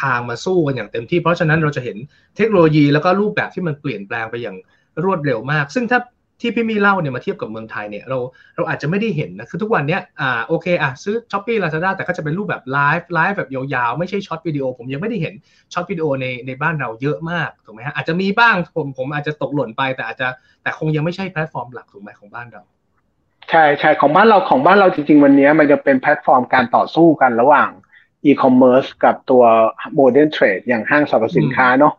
[0.02, 1.98] ทางมาสู้กันอย่างเต็มที่ เพราะฉะนั้นเราจะเห็น
[2.38, 4.58] เทคโนโลยีแล้วก็รูปแบบที่มันเปลี่ยนแปลงไปอย่าง
[5.04, 6.00] รวดเร็วมาก ซึ่งถ้า
[6.42, 8.18] ที่พี่มีเล่าเนี่ยมาเทียบกับเมืองไทยเนี่ยเรา
[8.56, 15.34] เราอาจจะไม่ได้เห็นนะคือทุกวันเนี้ยอ่าโอเคอะซื้อ Shopee Lazada แต่ก็จะเป็นรูปแบบ live live แบบยาวๆ ไม่ใช่ short video ผมยังไม่ได้เห็น
[15.74, 20.28] short video ในในบ้านเราเยอะมากถูกไหมฮะอาจจะมีบ้างผมผมอาจจะตกหล่นไปแต่อาจจะ
[20.64, 22.62] แต่คงยังไม่ใช่แพลตฟอร์มหลักถูกไหมของบ้านเรา
[23.50, 27.70] ใช่ใช่ของบ้านเราของบ้านเราจริง ๆ วันนี้มันจะเป็นแพลตฟอร์มการต่อสู้กันระหว่าง
[28.26, 29.44] อีคอมเมิร์ซกับตัว
[29.96, 31.94] modern trade อย่างห้างสรรพสินค้าเนาะ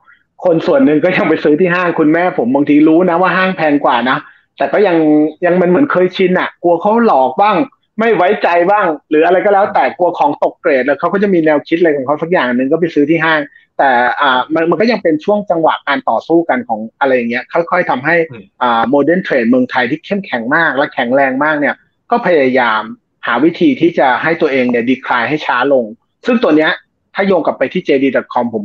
[0.44, 4.18] คนส่วนหนึ่งก็ยังไปซื้อที่ห้างคุณแม่ผมบางทีรู้นะว่าห้างแพงกว่านะ
[4.59, 4.96] แต่ก็ยัง
[5.44, 7.57] ยังมันเหมือนเคยชินอะกลัวเขาหลอกบ้าง
[7.98, 13.40] ไม่ไว้ใจบ้าง หรืออะไรก็แล้วแต่กลัวของตกเกรดแล้วเขาก็จะมีแนวคิดอะไรของเขาสักอย่างหนึ่งก็ไปซื้อที่ห้าง
[13.79, 18.16] แต่อ่ามันมันก็ยังเป็นช่วงจังหวะการต่อสู้กันของอะไรอย่างเงี้ยค่อยๆทำให้
[18.62, 21.74] อ่า modern trade เมืองไทยที่เข้มแข็งมากและแข็งแรงมากเนี่ย
[22.11, 22.83] ก็พยายาม
[23.26, 25.85] หาวิธีที่จะให้ตัวเองเนี่ย decline ให้ช้าลง
[26.26, 26.70] ซึ่งตัวเนี้ย
[27.14, 28.64] ถ้าโยงกลับไปที่ JD.com ผม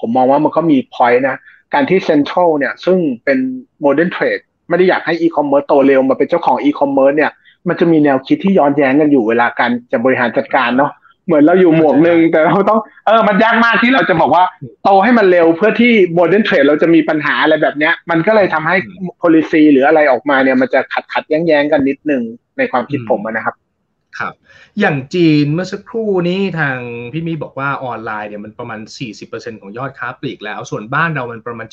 [0.00, 1.36] ผมมองว่ามันก็มี point นะ
[1.74, 3.38] การที่ Central เนี่ย ซึ่งเป็น
[3.80, 4.38] modern trade
[4.68, 7.32] ไม่ได้อยากให้อีคอมเมิร์ซโตเร็วมาเป็นเจ้าของอีคอมเมิร์ซเนี่ย
[7.68, 10.92] มันจะมีแนวคิดที่ย้อนแย้งกันอยู่เวลาการจะบริหารจัดการเนาะ
[11.26, 14.44] เหมือนเราอยู่หมวกหนึ่งแต่เราต้องเออมันยากมากที่เราจะบอกว่า
[14.84, 18.76] โตให้มันเร็วเพื่อที่ modern trade เราจะมีปัญหาอะไรแบบเนี้ย มันก็เลยทำให้
[19.22, 22.22] policy หรืออะไรออกมาเนี่ย มันจะขัดขัดแย้งแย้งกันนิดนึง
[22.58, 23.54] ในความคิดผมนะครับ
[24.18, 24.34] ครับ
[24.80, 26.76] อย่างจีนเมื่อสักครู่นี้ทาง
[27.12, 28.80] พี่มีบอกว่าออนไลน์เนี่ยมันประมาณ
[29.20, 31.66] 40%ของยอดค้าปลีกแล้ว ส่วนบ้านเรามันประมาณ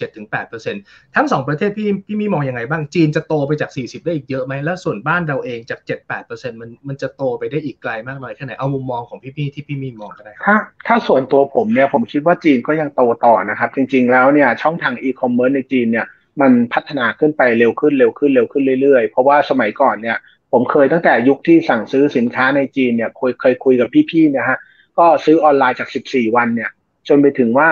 [0.56, 5.80] 7-8%ทั้งสองประเทศพี่พี่มีมองอยังไงบ้างจีนจะโตไปจาก 40 ได้อีกเยอะไหมแล้วส่วนบ้านเราเองจาก
[6.20, 10.56] 7-8%มันมันจะโตไปได้อีกไกลมากน้อยแค่ไหนเอามุมมองของพี่พี่ที่พี่มีมองก็ได้ครับถ้า
[10.88, 16.08] ถ้าส่วนตัวผมเนี่ยผมคิดว่าจีนก็ยังโตต่อนะครับ จริง ๆ แล้วเนี่ยช่องทางอีคอมเมิร์ซในจีนเนี่ย
[16.42, 20.18] มันพัฒนาขึ้นไปเร็วขึ้นเร็วขึ้นเร็วขึ้นเรื่อยๆ เพราะว่าสมัยก่อนเนี่ย
[20.54, 24.58] ผมเคยตั้งแต่ยุคที่สั่งซื้อสินค้าในจีนเนี่ยเคยเคยคุยกับพี่ๆนะฮะ
[24.98, 26.70] ก็ซื้อออนไลน์จาก 14 วันเนี่ย
[27.08, 27.70] จนไปถึงว่า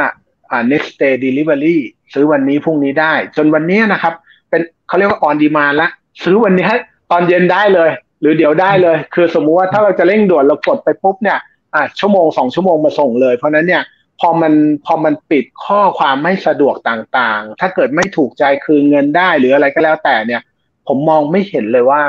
[0.51, 1.77] อ่า next day delivery
[2.13, 4.13] ซื้อวันนี้พรุ่งนี้ได้ จนวันนี้นะครับ
[4.49, 5.89] เป็นเขาเรียกว่า on demand ละ
[6.23, 6.69] ซื้อวันนี้
[7.11, 7.89] ตอนเย็นได้เลย
[8.21, 11.39] หรือเดี๋ยวได้เลย คือสมมุติว่าถ้าเราจะเร่งด่วนเรากดไปปุ๊บเนี่ย
[11.75, 13.83] อ่าชั่วโมงสองชั่วโมงมาส่งเลย เพราะนั้นเนี่ย
[14.19, 14.53] พอมัน
[14.85, 20.41] พอมันปิดข้อความไม่สะดวกต่างๆ ถ้าเกิดไม่ถูกใจคืนเงินได้หรืออะไรก็แล้วแต่เนี่ย
[20.87, 22.01] ผมมองไม่เห็นเลยว่า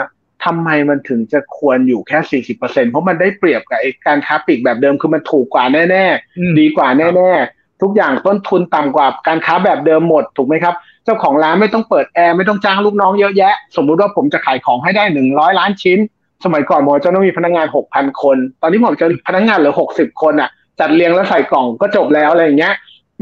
[0.45, 10.75] ทำไมมันถึงจะควรอยู่แค่40%เพราะมันได้เปรียบกับการค้าปลีกแบบเดิมคือมันถูกกว่าแน่ๆ ดีกว่าแน่ๆ ทุกอย่างต้นทุนต่ำกว่าการค้าแบบเดิมหมดถูกไหมครับ
[11.05, 15.99] เจ้าของร้านไม่ต้องเปิดแอร์ไม่ต้องจ้างลูกน้องเยอะแยะ สมมุติว่าผมจะขายของให้ได้100ล้านชิ้น
[16.45, 20.51] สมัยก่อนผมจะต้องมีพนักงาน6,000คน ตอนนี้ผมจะพนักงานเหลือ60คนอะ
[20.81, 22.75] จัดเรียงแล้วใส่กล่องก็จบแล้วอะไรอย่างเงี้ย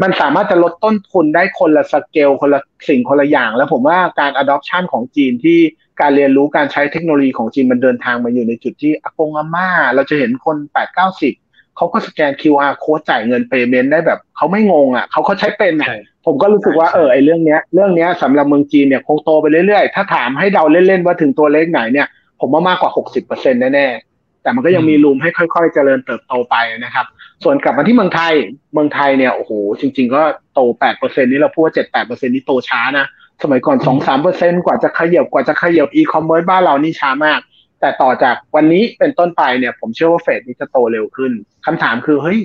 [0.02, 5.58] มันสามารถจะลดต้นทุนได้คนละสเกลคนละสิ่งคนละอย่าง แล้วผมว่าการ adoption ของจีนที่
[6.00, 15.88] การเรียนรู้การใช้เทคโนโลยีของจีนมันเดินทางมาอยู่ในจุดที่อากงอาม่า เราจะเห็นคน8 9 0เขาก็สแกน QR code จ่ายเงิน payment ได้แบบเขาไม่งงอะเขาเขาใช้เป็นอะ
[16.26, 22.06] ผมก็รู้สึกว่าเออไอเรื่องเนี้ย เรื่องเนี้ยสำหรับเมืองจีนเนี่ยคงโตไปเรื่อยๆ ถ้าถามให้เดาเล่นๆว่าถึงตัวเลขไหนเนี่ย
[22.40, 27.06] ผมว่ามากกว่าหกสิบเปอร์เซ็นต์แน่ๆแต่มันก็ยังมี room ให้ค่อยๆ เจริญเติบโตไปนะครับ
[27.44, 28.34] ส่วนกลับมาที่เมืองไทย
[28.74, 30.22] เมืองไทยเนี่ยโอ้โหจริง ๆ ก็
[30.54, 33.06] โตแปดเปอร์เซ็นต์นี่เราพูดว่าเจ็ดแปดเปอร์เซ็นต์นี่โตช้านะ
[33.42, 37.40] สมัยก่อนสองสามเปอร์เซ็นต์กว่าจะขยับกว่าจะขยับอีคอมเมิร์ซบ้านเรานี่ช้ามาก
[37.80, 41.32] แต่ต่อจากวันนี้เป็นต้นไปเนี่ย ผมเชื่อว่า phase นี้จะโตเร็วขึ้น
[41.66, 42.38] คำถามคือเฮ้ย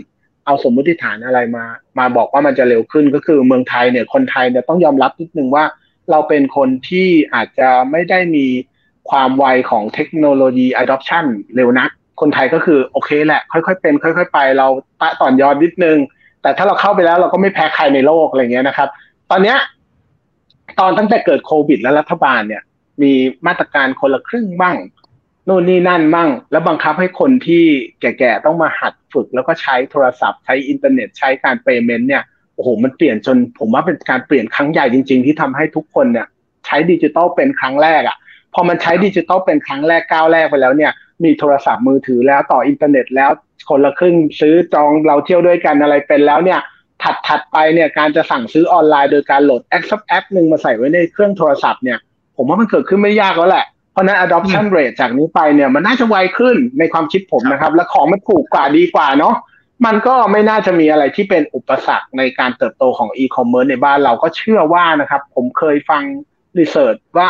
[0.46, 1.66] เอาสมมติฐานอะไรมา
[2.00, 5.66] มาบอกว่ามันจะเร็วขึ้นก็คือเมืองไทยเนี่ยคนไทยเนี่ยต้องยอมรับนิดนึงว่า
[6.12, 8.46] เราเป็นคนที่อาจจะไม่ได้มี
[9.10, 11.90] ความไวของเทคโนโลยี adoption เร็วนัก
[12.22, 14.68] คนไทยก็คือโอเคแหละ ค่อยๆเป็น ค่อย ๆ ไป เรา
[15.02, 15.98] ต๊ะต่อนยอนนิดนึง
[16.42, 18.90] แต่ถ้าเราเข้าไปแล้วเราก็ไม่แพ้ใครในโลกอะไรเงี้ยนะครับ
[19.32, 19.58] ตอนเนี้ย
[20.80, 22.64] ตอนตั้งแต่เกิดโควิด แล้วรัฐบาลเนี่ย
[23.02, 23.12] มี
[23.48, 24.78] มาตรการคนละครึ่งบ้าง
[25.48, 27.64] นู่นนี่นั่นมั่งแล้วบังคับให้คนที่
[28.00, 32.24] แก่ๆต้องมาหัดฝึก แล้วก็ใช้โทรศัพท์ใช้อินเทอร์เน็ตใช้การ payment เนี่ย
[32.56, 36.28] โอ้โหมันเปลี่ยนจนผมว่าเป็นการเปลี่ยนครั้งใหญ่จริง ๆ ที่ทำให้ทุกคนเนี่ย
[36.66, 38.18] ใช้ดิจิตอลเป็นครั้งแรกอะ่ะ
[38.54, 40.92] พอมันใช้ดิจิตอลเป็นครั้งแรกก้าวแรกไปแล้วเนี่ย
[41.24, 43.30] มีโทรศัพท์มือถือแล้วต่ออินเทอร์เน็ตแล้ว
[43.70, 46.60] คนละครึ่งซื้อจองเราเที่ยวด้วยกันอะไรเป็นแล้วเนี่ย
[47.06, 51.98] ถัดถัดไปเนี่ยการจะสั่งซื้อออนไลน์โดยการโหลดแอปสักแอปหนึ่งมาใส่ไว้ในเครื่องโทรศัพท์เนี่ย
[52.38, 59.36] ผมว่ามันเกิดขึ้นไม่ยากแล้วแหละ เพราะนั้น adoption rate จากนี้ไปเนี่ยมันน่าจะไวขึ้นในความคิดผมนะครับ และของมันถูกกว่าดีกว่าเนาะ
[59.86, 66.02] มันก็ไม่น่าจะมีอะไรที่เป็นอุปสรรคในการเติบโตของ e-commerce ในบ้านเราก็เชื่อว่านะครับ ผมเคยฟัง
[66.60, 67.28] รีเสิร์ชว่า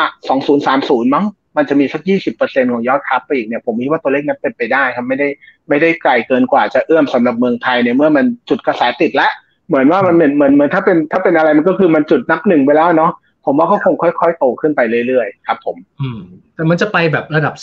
[0.55, 1.25] 2030 มั้ง
[1.57, 2.01] มันจะมีสัก
[2.37, 5.27] 20%ของยอดค้าปลีกเนี่ยผมคิดว่าตัวเลขนั้นเป็นไปได้ครับไม่ได้
[5.69, 9.31] ไม่ได้ไกลเกินกว่าจะเอื้อมสำหรับเมืองไทยในเมื่อมันจุดกระแสติดแล้ว
[9.67, 13.11] เหมือนว่ามันเหมือนเหมือนเหมือนถ้าเป็นถ้าเป็นอะไรมันก็คือมันจุดนับหนึ่งไปแล้วเนาะ
[13.45, 16.19] ผมว่าเขาคงค่อยๆโตขึ้นไปเรื่อยๆครับ ผม อืม
[16.55, 17.55] แต่มันจะไปแบบระดับ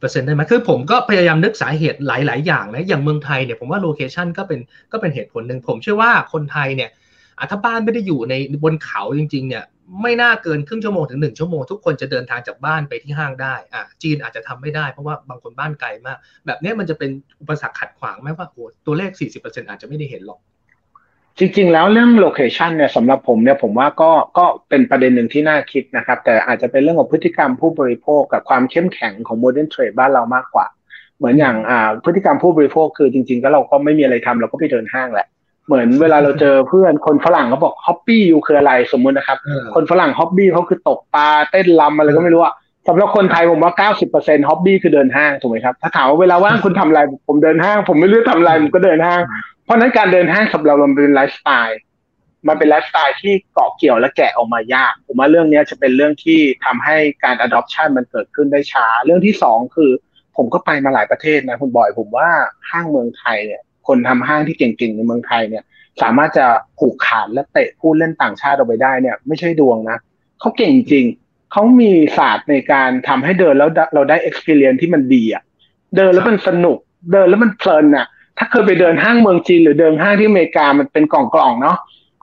[0.00, 4.60] 40%ได้ไหมคือผมก็พยายามนึกสาเหตุหลาย ๆ อย่างนะ อย่างเมืองไทยเนี่ยผมว่า location ก็เป็น
[4.92, 6.90] ก็เป็นเหตุผลหนึ่ง ผมเชื่อว่าคนไทยเนี่ย
[7.50, 9.64] ถ้าบ้านไม่ได้อยู่ในบนเขาจริง ๆ เนี่ย
[10.02, 20.40] ไม่น่าเกินครึ่งชั่วโมงถึงหนึ่งชั่วโมงทุกคนจะเดินทางจากบ้านไปที่ห้างได้ อะจีนอาจจะทำไม่ได้เพราะว่าบางคนบ้านไกลมาก แบบนี้มันจะเป็นอุปสรรคขัดขวางไหมว่าโอ้ตัวเลข 40%อาจจะไม่ได้เห็นหรอก
[21.38, 30.66] จริงๆ แล้วเรื่อง location เนี่ยสำหรับผมเนี่ยผมว่าก็ก็เป็นประเด็นหนึ่งที่น่าคิดนะครับ แต่อาจจะเป็นเรื่องของพฤติกรรมผู้บริโภคกับความเข้มแข็งของ modern trade บ้านเรามากกว่า
[31.18, 35.26] เหมือนอย่างอ่าพฤติกรรมผู้บริโภคคือจริง ๆ ก็เราก็ไม่มีอะไรทำเราก็ไปเดินห้างแหละ
[35.66, 39.38] เหมือนเวลาเราเจอเพื่อนคนฝรั่งเขาบอก hobby อยู่คืออะไรสมมุตินะครับ
[39.74, 42.54] คนฝรั่ง hobby เขาคือตกปลาเต้นลำอะไรก็ไม่รู้อะ
[42.88, 49.20] สำหรับคนไทยผมว่า 90% hobby คือเดินห้างถูกไหมครับ ถ้าถามว่าเวลาว่างคุณทำอะไร ผมเดินห้าง ผมไม่รู้ทำอะไรผมก็เดินห้าง
[49.68, 51.80] เพราะนั้นการเดินห้างสำหรับเราเป็นไลฟ์สไตล์
[52.48, 59.90] มันเป็นไลฟ์สไตล์ที่เกาะเกี่ยวและแกะออกมายาก ผมว่าเรื่องนี้จะเป็นเรื่องที่ทำให้การ adoption มันเกิดขึ้นได้ช้า เรื่องที่สองคือ
[60.36, 62.28] ผมก็ไปมาหลายประเทศนะคุณบอยผมว่า
[62.70, 65.64] ห้างเมืองไทยเนี่ย คนทำห้างที่เก่งๆในเมืองไทยเนี่ย
[66.02, 66.46] สามารถจะ
[66.78, 69.98] ผูกขาดและเตะผู้เล่นต่างชาติออกไปได้เนี่ย ไม่ใช่ดวงนะ
[70.40, 71.06] เขาเก่งจริง
[71.52, 75.42] เขามีศาสตร์ในการทำให้เดินแล้วเราได้ experience ที่มันดีอะ
[75.96, 76.78] เดินแล้วมันสนุก
[77.12, 78.06] เดินแล้วมันเพลินอะ
[78.38, 81.76] ถ้าเคยไปเดินห้างเมืองจีนหรือเดินห้างที่อเมริกามันเป็นกล่องๆเนาะ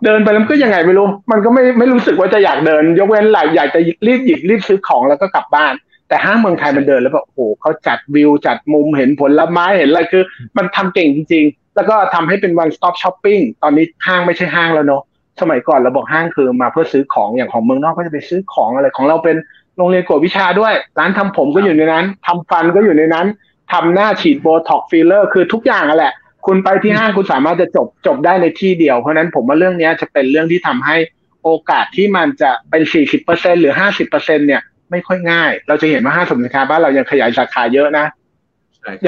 [0.06, 5.74] เดินไปแล้วก็ยังไงไม่รู้ มันก็ไม่ไม่รู้สึกว่าจะอยากเดิน ยกเว้นหลายอยากจะรีบหยิบรีบซื้อของแล้วก็กลับบ้าน
[6.10, 10.24] แต่ห้างเมืองไทยมันเดินแล้วแบบโอ้โหเขาจัดวิวจัดมุมเห็นผลไม้เห็นอะไรคือ
[10.58, 15.02] มันทำเก่งจริง ๆ แล้วก็ทำให้เป็น one stop shopping ตอนนี้ห้างไม่ใช่ห้างแล้วเนาะ
[15.42, 19.36] สมัยก่อนเราบอกห้างคือมาเพื่อซื้อของอย่างของเมืองนอกก็จะไปซื้อของอะไรของเราเป็น
[19.78, 23.28] โรงเรียนกวดวิชาด้วย ร้านทำผมก็อยู่ในนั้นทำฟันก็อยู่ในนั้น
[23.74, 26.14] ทำหน้าฉีดโบท็อกฟิลเลอร์คือทุกอย่างอะแหละ
[26.46, 30.98] คุณไปที่ห้างคุณสามารถจะจบจบได้ในที่เดียว เพราะนั้นผมว่าเรื่องนี้จะเป็นเรื่องที่ทำให้
[31.44, 38.06] โอกาสที่มันจะเป็นสี่สิบเปอร์เซ็นหรือห้าสิบเปอร์เซ็นเนี่ย ไม่ค่อยง่าย เราจะเห็นว่าห้างสรรพสินค้าบ้านเรายังขยายสาขาเยอะนะ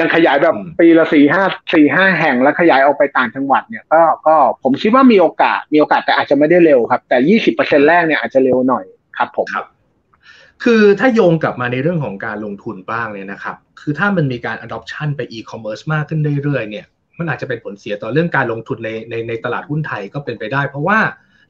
[0.00, 1.44] ยังขยายแบบปีละสี่ห้า
[1.74, 8.84] สี่ห้าแห่งแล้วขยายออกไปต่างจังหวัดเนี่ยก็ก็ผมคิดว่ามีโอกาสมีโอกาสแต่อาจจะไม่ได้เร็วครับ แต่ยี่สิบเปอร์เซ็นแรกเนี่ยอาจจะเร็วหน่อย
[9.18, 9.66] ครับผมครับ
[10.64, 16.86] คือถ้าโยงกลับมาในเรื่องของการลงทุนบ้างเนี่ยนะครับ คือถ้ามันมีการ adoption ไป e-commerce มากขึ้นเรื่อยๆเนี่ย
[17.18, 21.00] มันอาจจะเป็นผลเสียต่อเรื่องการลงทุนในในในตลาดหุ้นไทยก็เป็นไปได้ เพราะว่า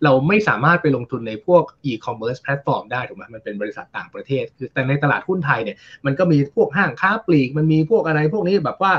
[0.04, 8.92] เราไม่สามารถไปลงทุนในพวก e-commerce แพลตฟอร์มได้ถูกไหมมันเป็นบริษัทต่างประเทศ คือแต่ในตลาดหุ้นไทยเนี่ย มันก็มีพวกห้างค้าปลีก มันมีพวกอะไรพวกนี้แบบว่า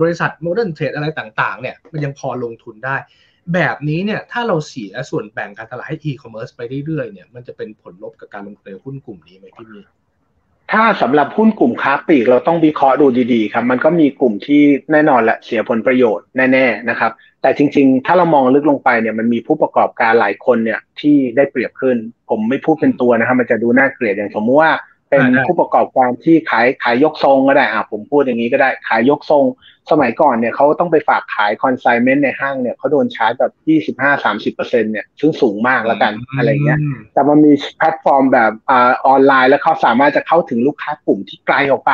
[0.00, 2.96] บริษัท modern trade อะไรต่างๆเนี่ย มันยังพอลงทุนได้
[3.54, 9.80] แบบนี้เนี่ยถ้าเราเสียส่วนแบ่งการตลาดให้ e-commerce ไปเรื่อยๆเนี่ยมันจะเป็นผลลบกับการลงทุนในหุ้นกลุ่มนี้ไหมพี่มี
[10.72, 14.60] ถ้าสำหรับหุ้นกลุ่มค้าปลีกเราต้องวิเคราะห์ดูดีๆครับ มันก็มีกลุ่มที่
[14.92, 21.96] แน่นอนแหละเสียผลประโยชน์แน่ๆนะครับ แต่จริงๆ ถ้าเรามองลึกลงไปเนี่ยมันมีผู้ประกอบการหลายคนเนี่ยที่ได้เปรียบขึ้น
[22.30, 24.72] ผมไม่พูดเป็นตัวนะครับมันจะดูน่าเกลียดอย่างสมมติว่า
[25.10, 29.44] เป็นผู้ประกอบการที่ขายขายยกทรงก็ได้อะผมพูดอย่างนี้ก็ได้ขายยกทรง
[29.90, 36.78] สมัยก่อนเนี่ยเขาต้องไปฝากขาย consignment ในห้างเนี่ยเขาโดนชาร์จแบบยี่สิบห้าสามสิบเปอร์เซ็นเนี่ยซึ่งสูงมากแล้วกันอะไรเงี้ย
[37.12, 41.92] แต่มันมีแพลตฟอร์มแบบอ่าออนไลน์แล้วเขาสามารถจะเข้าถึงลูกค้ากลุ่มที่ไกลออกไป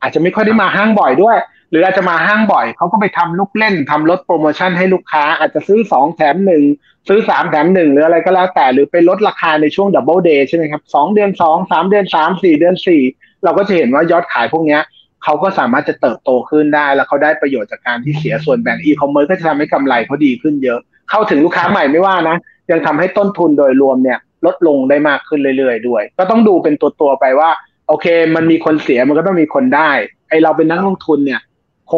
[0.00, 1.44] อาจจะไม่ค่อยได้มาห้างบ่อยด้วยห
[1.76, 6.62] รืออาจจะมาห้างบ่อยเขาก็ไปทำลูกเล่นทำลดโปรโมชั่นให้ลูกค้า อาจจะซื้อสองแถมหนึ่ง
[7.08, 13.02] ซื้อสามแถมหนึ่งหรืออะไรก็แล้วแต่หรือไปลดราคาในช่วง double day ใช่ไหมครับสองเดือนสองสามเดือนสามสี่เดือนสี่
[13.44, 14.78] เราก็จะเห็นว่ายอดขายพวกนี้
[15.24, 22.36] เขาก็สามารถจะเติบโตขึ้นได้ แล้วเขาได้ประโยชน์จากการที่เสียส่วนแบ่งอีคอมเมิร์ซก็จะทำให้กำไรเขาดีขึ้นเยอะ เข้าถึงลูกค้าใหม่ไม่ว่านะ
[22.70, 27.50] ยังทำให้ต้นทุนโดยรวมเนี่ยลดลงได้มากขึ้นเรื่อยๆ ด้วย ก็ต้องดูเป็นตัวตัวไปว่า
[27.88, 29.90] โอเค มันมีคนเสียมันก็ต้องมีคนได้
[30.28, 31.40] ไอเราเป็นนักลงทุนเนี่ย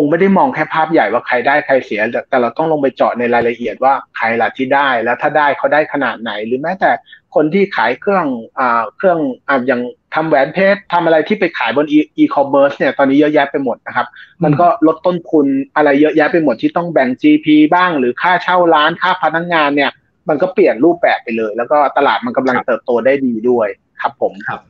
[0.01, 6.91] งไม่ได้มองแค่ภาพใหญ่ว่าใครได้ใครเสีย แต่เราต้องลงไปเจาะในรายละเอียดว่าใครล่ะที่ได้ แล้วถ้าได้เขาได้ขนาดไหน หรือแม้แต่
[7.35, 8.27] คนที่ขายเครื่อง
[8.59, 9.81] อ่าเครื่องอ่าอย่าง
[10.15, 14.07] ทำแหวนเพชรทำอะไรที่ไปขายบนอีคอมเมิร์ซเนี่ยตอนนี้เยอะแยะไปหมดนะครับ
[14.45, 19.91] มันก็ลดต้นทุนอะไรเยอะแยะไปหมดที่ต้องแบ่ง GP บ้าง หรือค่าเช่าร้านค่าพนักงงานเนี่ย
[20.29, 23.69] มันก็เปลี่ยนรูปแบบไปเลย แล้วก็ตลาดมันกำลังเติบโตได้ดีด้วย
[24.01, 24.61] ครับผมครับ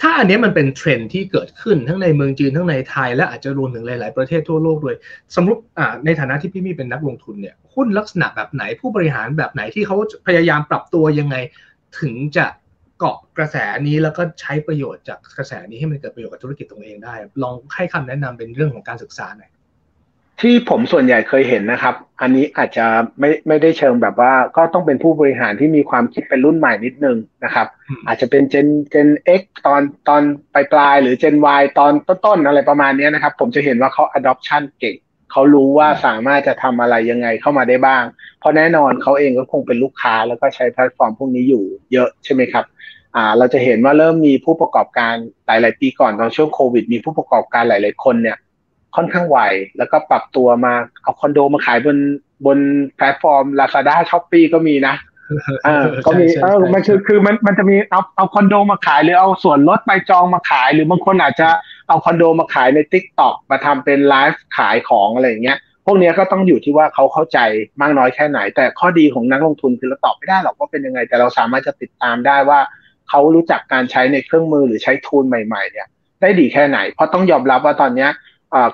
[0.00, 4.96] ถ้าอันนี้มันเป็นเทรนที่เกิดขึ้นทั้งในเมืองจีนทั้งในไทย และอาจจะรวมถึงหลาย ๆ ประเทศทั่วโลกด้วย
[5.36, 5.60] สมมติ
[6.04, 11.36] ในฐานะที่พี่มี่เป็นนักลงทุนเนี่ยหุ้นลักษณะแบบไหนผู้บริหารแบบไหนที่เขาพยายามปรับตัวยังไง
[12.00, 12.46] ถึงจะ
[12.98, 13.56] เกาะกระแส
[13.86, 19.50] นี้แล้วก็ใช้ประโยชน์จากกระแสนี้ให้มันเกิดประโยชน์กับธุรกิจตรงเองได้ ลองให้คำแนะนำเป็นเรื่องของการศึกษาหน่อย
[20.40, 22.86] ที่ผมส่วนใหญ่เคยเห็นนะครับ อันนี้อาจจะ
[23.20, 27.66] ไม่ไม่ได้เชิงแบบว่า ก็ต้องเป็นผู้บริหารที่มีความคิดเป็นรุ่นใหม่นิดนึงนะครับ
[28.06, 29.08] อาจจะเป็นเจนเจน
[29.40, 30.22] X ตอนตอน
[30.54, 31.92] ปลายปลายหรือเจน Y ตอน
[32.26, 34.96] ต้นๆอะไรประมาณนี้นะครับ ผมจะเห็นว่าเขา adoption เก่ง
[35.32, 38.02] เขารู้ว่าสามารถจะทำอะไรยังไงเข้ามาได้บ้าง
[38.40, 42.64] เพราะแน่นอนเขาเองก็คงเป็นลูกค้าแล้วก็ใช้แพลตฟอร์มพวกนี้อยู่เยอะใช่ไหมครับ
[43.16, 45.14] อ่าเราจะเห็นว่าเริ่มมีผู้ประกอบการ
[45.46, 48.36] หลาย ๆ ปีก่อนตอนช่วงโควิด มีผู้ประกอบการหลาย ๆ คนเนี่ย
[48.98, 49.38] ค่อนข้างไว
[49.78, 51.96] แล้วก็ปรับตัวมาเอาคอนโดมาขายบน
[52.46, 52.58] บน
[52.96, 54.94] แพลตฟอร์ม Lazada s h o p e e ก็มีนะ
[55.66, 61.48] อ่าก็มีเออมันคือคือมันมันจะมีเอาเอาคอนโดมาขายหรือเอาส่วนลดไปจองมาขาย หรือบางคนอาจจะ
[61.88, 67.38] เอาคอนโดมาขายใน TikTok มาทำเป็นไลฟ์ขายของอะไรอย่างเงี้ยพวกนี้ก็ต้องอยู่ที่ว่าเขาเข้าใจ
[67.80, 72.60] มากน้อยแค่ไหน แต่ข้อดีของนักลงทุนคือเราตอบไม่ได้หรอกว่าเป็นยังไง แต่เราสามารถจะติดตามได้ว่า
[73.08, 75.88] เขารู้จักการใช้ในเครื่องมือหรือใช้ tool ใหม่ ๆ เนี่ย
[76.20, 78.06] ได้ดีแค่ไหน เพราะต้องยอมรับว่าตอนนี้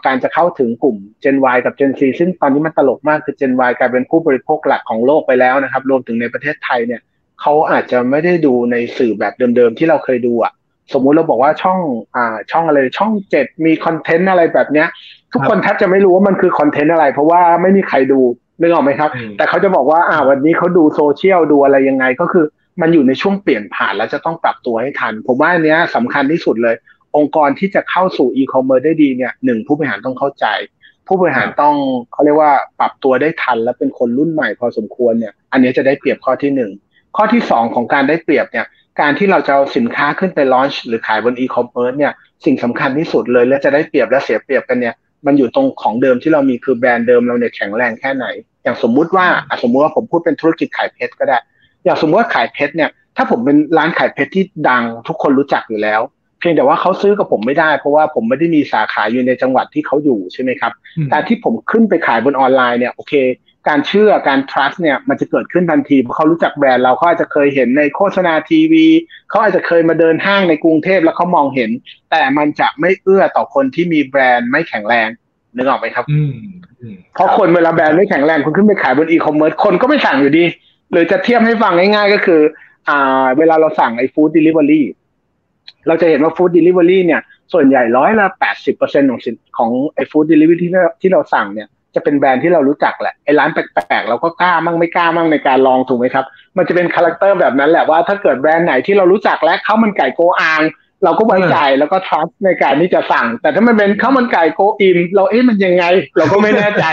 [0.07, 7.01] การจะเข้าถึงกลุ่ม Gen Y กับ Gen Z ซึ่งตอนนี้มันตลกมากคือ Gen Y กลายเป็นผู้บริโภคหลักของโลกไปแล้วนะครับ รวมถึงในประเทศไทยเนี่ย
[7.41, 10.53] เขาอาจจะไม่ได้ดูในสื่อแบบเดิมๆที่เราเคยดูอะ
[10.93, 11.79] สมมุติเราบอกว่าช่อง
[12.17, 14.89] อ่าช่องอะไรช่องเจ็ดมีคอนเทนต์อะไรแบบเนี้ย
[15.33, 18.21] ทุกคนแทบจะไม่รู้ว่ามันคือคอนเทนต์อะไร เพราะว่าไม่มีใครดู
[18.61, 22.45] นึกออกไหมครับ แต่เขาจะบอกว่าอ่าวันนี้เขาดูโซเชียลดูอะไรยังไงก็คือ
[22.81, 26.75] มันอยู่ในช่วงเปลี่ยนผ่านแล้วจะต้องปรับตัวให้ทัน ผมว่าอันนี้สำคัญที่สุดเลย
[27.17, 30.47] องค์กรที่จะเข้าสู่อีคอมเมิร์ซได้ดีเนี่ยหนึ่งผู้บริหารต้องเข้าใจ
[31.07, 31.75] ผู้บริหารต้อง
[32.13, 36.71] เขาเรียกว่าปรับตัวได้ทันและเป็นคนรุ่นใหม่พอสมควรเนี่ย อันนี้จะได้เปรียบข้อที่หนึ่ง
[37.17, 38.67] ข้อที่สองของการได้เปรียบเนี่ย
[39.01, 42.13] การที่เราจะเอาสินค้าขึ้นไป launch หรือขายบนอีคอมเมิร์ซเนี่ย
[42.45, 44.95] สิ่งสำคัญที่สุดเลย และจะได้เปรียบและเสียเปรียบกันเนี่ย
[45.27, 48.27] มันอยู่ตรงของเดิมที่เรามีคือแบรนด์เดิมเราเนี่ยแข็งแรงแค่ไหน
[48.63, 49.27] อย่างสมมุติว่า
[49.63, 51.39] สมมุติว่าผมพูดเป็นธุรกิจขายเพชรก็ได้
[51.85, 60.73] อย่างสมมติว่าขายเพชรเนี่ยถ้าผมเป็นร้านขายเพชรที่ดังทุกคนรู้จักอยู่แล้วเพียงแต่ว่าเขาซื้อกับผมไม่ได้ เพราะว่าผมไม่ได้มีสาขาอยู่ในจังหวัดที่เขาอยู่ใช่ไหมครับ
[61.11, 63.15] แต่ที่ผมขึ้นไปขายบนออนไลน์เนี่ยโอเค
[63.69, 68.87] การเชื่อการ trust เนี่ยมันจะเกิดขึ้นทันทีเพราะเขารู้จักแบรนด์เราเขาอาจจะเคยเห็นในโฆษณาทีวี
[69.31, 71.71] เขาอาจจะเคยมาเดินห้างในกรุงเทพแล้วเขามองเห็น
[72.11, 75.09] แต่มันจะไม่เอื้อต่อคนที่มีแบรนด์ไม่แข็งแรง
[75.57, 76.05] นึกออกไหมครับ
[77.15, 80.45] เพราะคนเวลาแบรนด์ไม่แข็งแรงคุณขึ้นไปขายบนอีคอมเมิร์ซคนก็ไม่สั่งอยู่ดี
[80.93, 82.41] หรือจะเทียบให้ฟังง่าย ๆ ก็คือ
[82.89, 84.87] อ่า เวลาเราสั่งไอ้ฟู้ดเดลิเวอรี่
[85.87, 87.21] เราจะเห็นว่าฟู้ดเดลิเวอรี่เนี่ย
[87.53, 96.25] ส่วนใหญ่ร้อยละแปดสิบเปอร์เซ็นของสินของไอ้ฟู้ดเดลิเวอรี่ที่ที่เราสั่งเนี่ยจะเป็นแบรนด์ที่เรารู้จักแหละไอ้ร้านแปลกๆเราก็กล้ามั่งไม่กล้ามั่งในการลองถูกไหมครับ
[96.57, 100.63] มันจะเป็น character แบบนั้นแหละว่าถ้าเกิดแบรนด์ไหนที่เรารู้จักและข้าวมันไก่โกอาง
[101.05, 105.85] เราก็ไว้ใจแล้วก็ trust ในการที่จะสั่ง แต่ถ้ามันเป็นข้าวมันไก่โกอิน เราเอ๊ะมันยังไง
[106.17, 106.85] เราก็ไม่แน่ใจ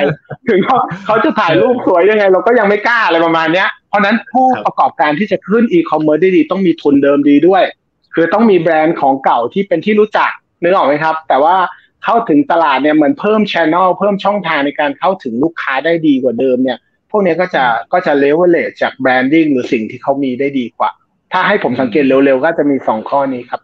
[0.50, 7.64] ถึงเขาเขาจะถ่ายรูปสวยยังไง เราก็ยังไม่กล้าอะไรประมาณเนี้ยเพราะนั้นผู้ประกอบการที่จะขึ้นอีคอมเมิร์ซได้ดีต้องมีทุนเดิมดีด้วย
[8.14, 10.32] คือต้องมีแบรนด์ของเก่าที่เป็นที่รู้จัก
[10.64, 11.56] นึกออกไหมครับ แต่ว่า
[12.04, 16.78] เข้าถึงตลาดเนี่ยเหมือนเพิ่ม channel เพิ่มช่องทางในการเข้าถึงลูกค้าได้ดีกว่าเดิมเนี่ย
[17.12, 17.64] พวกนี้ก็จะ
[17.94, 20.90] ก็จะเลเวลเลจจาก branding หรือสิ่งที่เขามีได้ดีกว่า
[21.32, 23.62] ถ้าให้ผมสังเกตเร็วๆ ก็จะมีสองข้อนี้ครับ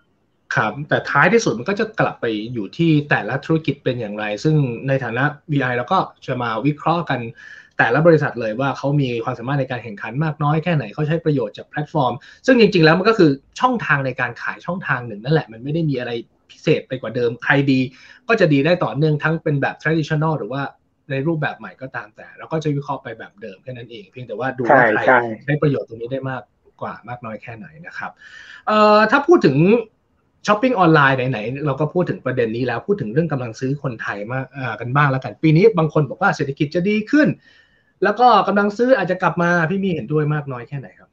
[0.55, 4.55] ครับแต่ท้ายที่สุดมันก็จะกลับไปอยู่ที่แต่ละธุรกิจเป็นอย่างไร ซึ่ง
[4.87, 7.19] ในฐานะ BI เราก็จะมาวิเคราะห์กัน
[7.77, 12.13] แต่ละบริษัทเลยว่าเขามีความสามารถในการแข่งขันมากน้อยแค่ไหนเขาใช้ประโยชน์จากแพลตฟอร์ม
[12.45, 16.11] ซึ่งจริงๆแล้วมันก็คือช่องทางในการขายช่องทางหนึ่งนั่นแหละมันไม่ได้มีอะไร
[16.51, 17.79] พิเศษไปกว่าเดิม ใครดี
[18.27, 20.61] ก็จะดีได้ต่อเนื่องทั้งเป็นแบบ traditional หรือว่า
[21.11, 25.01] ในรูปแบบใหม่ก็ตามแต่เราก็จะวิเคราะห์ไปแบบเดิมแค่นั้นเอง เพียงแต่ว่าดูว่าใคร
[25.43, 26.41] ใช้ประโยชน์ตรงนี้ได้มาก
[26.81, 28.11] กว่ามากน้อยแค่ไหนนะครับ
[28.67, 29.57] เอ่อถ้าพูดถึง
[30.45, 34.45] ช้อปปิ้งออนไลน์ไหนๆเราก็พูดถึงประเด็นนี้แล้วพูดถึงเรื่องกำลังซื้อคนไทยมาก
[34.81, 37.27] กันบ้างแล้วกัน ปีนี้บางคนบอกว่าเศรษฐกิจจะดีขึ้น
[38.03, 41.09] แล้วก็กำลังซื้ออาจจะกลับมาพี่มีเห็นด้วยมากน้อยแค่ไหนครับ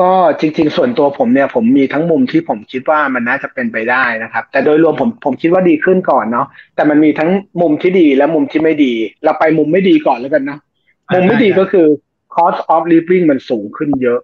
[0.00, 8.92] ก็จริง ๆ ส่วนตัวผมเนี่ยผมมีทั้งมุมที่ผมคิดว่ามันน่าจะเป็นไปได้นะครับ แต่โดยรวมผมผมคิดว่าดีขึ้นก่อนเนาะแต่มันมีทั้งมุมที่ดีและมุมที่ไม่ดี
[9.24, 10.58] เราไปมุมไม่ดีก่อนแล้วกันนะ
[11.14, 11.86] มุมไม่ดีก็คือ
[12.34, 14.20] cost of living มันสูงขึ้นเยอะ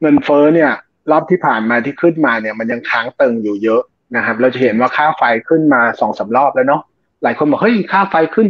[0.00, 0.72] เงินเฟ้อเนี่ย
[1.10, 3.82] รอบที่ผ่านมาที่ขึ้นมาเนี่ยมันยังค้างเติงอยู่เยอะ
[4.16, 6.82] นะครับ เราจะเห็นว่าค่าไฟขึ้นมาสองสารอบแล้วเนาะ
[7.22, 8.46] หลายคนบอกเฮ้ยค่าไฟขึ้น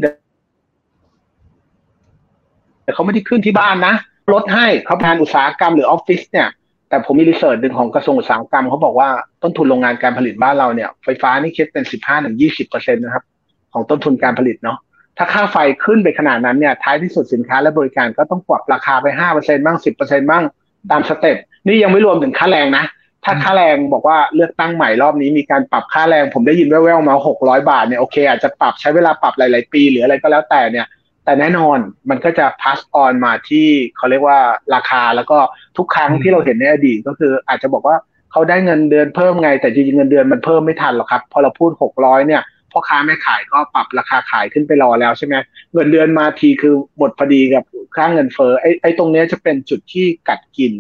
[2.85, 3.95] แต่เขาไม่ได้ขึ้นที่บ้านนะ
[4.33, 6.49] ลดให้เขาแทนอุตสาหกรรมหรือออฟฟิศเนี่ย
[6.89, 9.09] แต่ผมมีรีเสิร์ชหนึ่งของกระทรวงอุตสาหกรรมเขาบอกว่า
[9.43, 13.25] ต้นทุนโรงงานการผลิตบ้านเราเนี่ยไฟฟ้านี่คิดเป็นสิบห้าถึงยี่สิบเปอร์เซ็นต์นะครับ
[13.73, 14.79] ของต้นทุนการผลิตเนาะ
[15.17, 20.43] ถ้าค่าไฟขึ้นไปขนาดนั้นเนี่ยท้ายที่สุดสินค้าและบริการก็ต้องปรับราคาไปห้าเปอร์เซ็นต์บ้างสิบเปอร์เซ็นต์บ้าง
[20.91, 21.37] ตาม step
[21.67, 22.85] นี่ยังไม่รวมถึงค่าแรงนะ
[23.25, 30.87] ถ้าค่าแรงบอกว่าเลือกตั้งใหม่รอบนี้มีการปรับค่าแรง ผมได้ยินแว่วๆมาหกร้อยบาทเนี่ยโอเคอาจจะปรับใช้เวลาปรับหลาย ๆ ปี หรืออะไรก็แล้วแต่เนี่ย
[31.25, 31.79] แต่แน่นอน
[32.11, 34.39] มันก็จะ pass on มาที่เขาเรียกว่า
[34.75, 35.39] ราคาแล้วก็
[35.77, 37.97] ทุกครั้งที่เราเห็นในอดีตก็คืออาจจะบอกว่า
[38.33, 42.43] เขาได้เงินเดือนเพิ่มไง แต่จริงๆเงินเดือนมันเพิ่มไม่ทันหรอกครับ พอเราพูดหกร้อยเนี่ย
[42.73, 45.35] พ่อค้าแม่ขายก็ปรับราคาขายขึ้นไปรอแล้วใช่ไหม
[45.75, 47.65] เงินเดือนมาทีคือหมดพอดีกับ
[47.97, 50.73] ค่าเงินเฟ้อไอ้ไอ้ตรงนี้จะเป็นจุดที่กัดกิน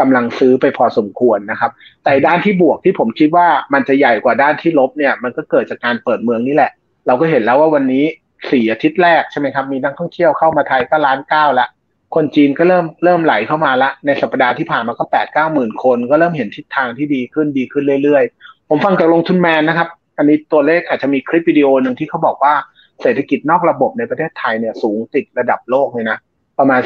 [0.00, 1.70] กำลังซื้อไปพอสมควรนะครับ
[2.04, 6.70] แต่ด้านที่บวกที่ผมคิดว่ามันจะใหญ่กว่าด้านที่ลบเนี่ย มันก็เกิดจากการเปิดเมืองนี่แหละ
[7.06, 8.04] เราก็เห็นแล้วว่าวันนี้
[8.50, 11.68] สี่อาทิตย์แรกใช่ไหมครับ มีนักท่องเที่ยวเข้ามาไทยก็ล้านเก้าละ
[12.14, 19.88] คนจีนก็เริ่มเริ่มไหลเข้ามาละ ในสัปดาห์ที่ผ่านมาก็แปดเก้าหมื่นคน ก็เริ่มเห็นทิศทางที่ดีขึ้นดีขึ้นเรื่อยๆ ผมฟังจากลงทุนแมนนะครับ
[20.18, 22.54] อันนี้ตัวเลขอาจจะมีคลิปวิดีโอหนึ่งที่เขาบอกว่า
[23.02, 26.18] เศรษฐกิจนอกระบบในประเทศไทยเนี่ยสูงติดระดับโลกเลยนะ
[26.58, 26.80] ประมาณ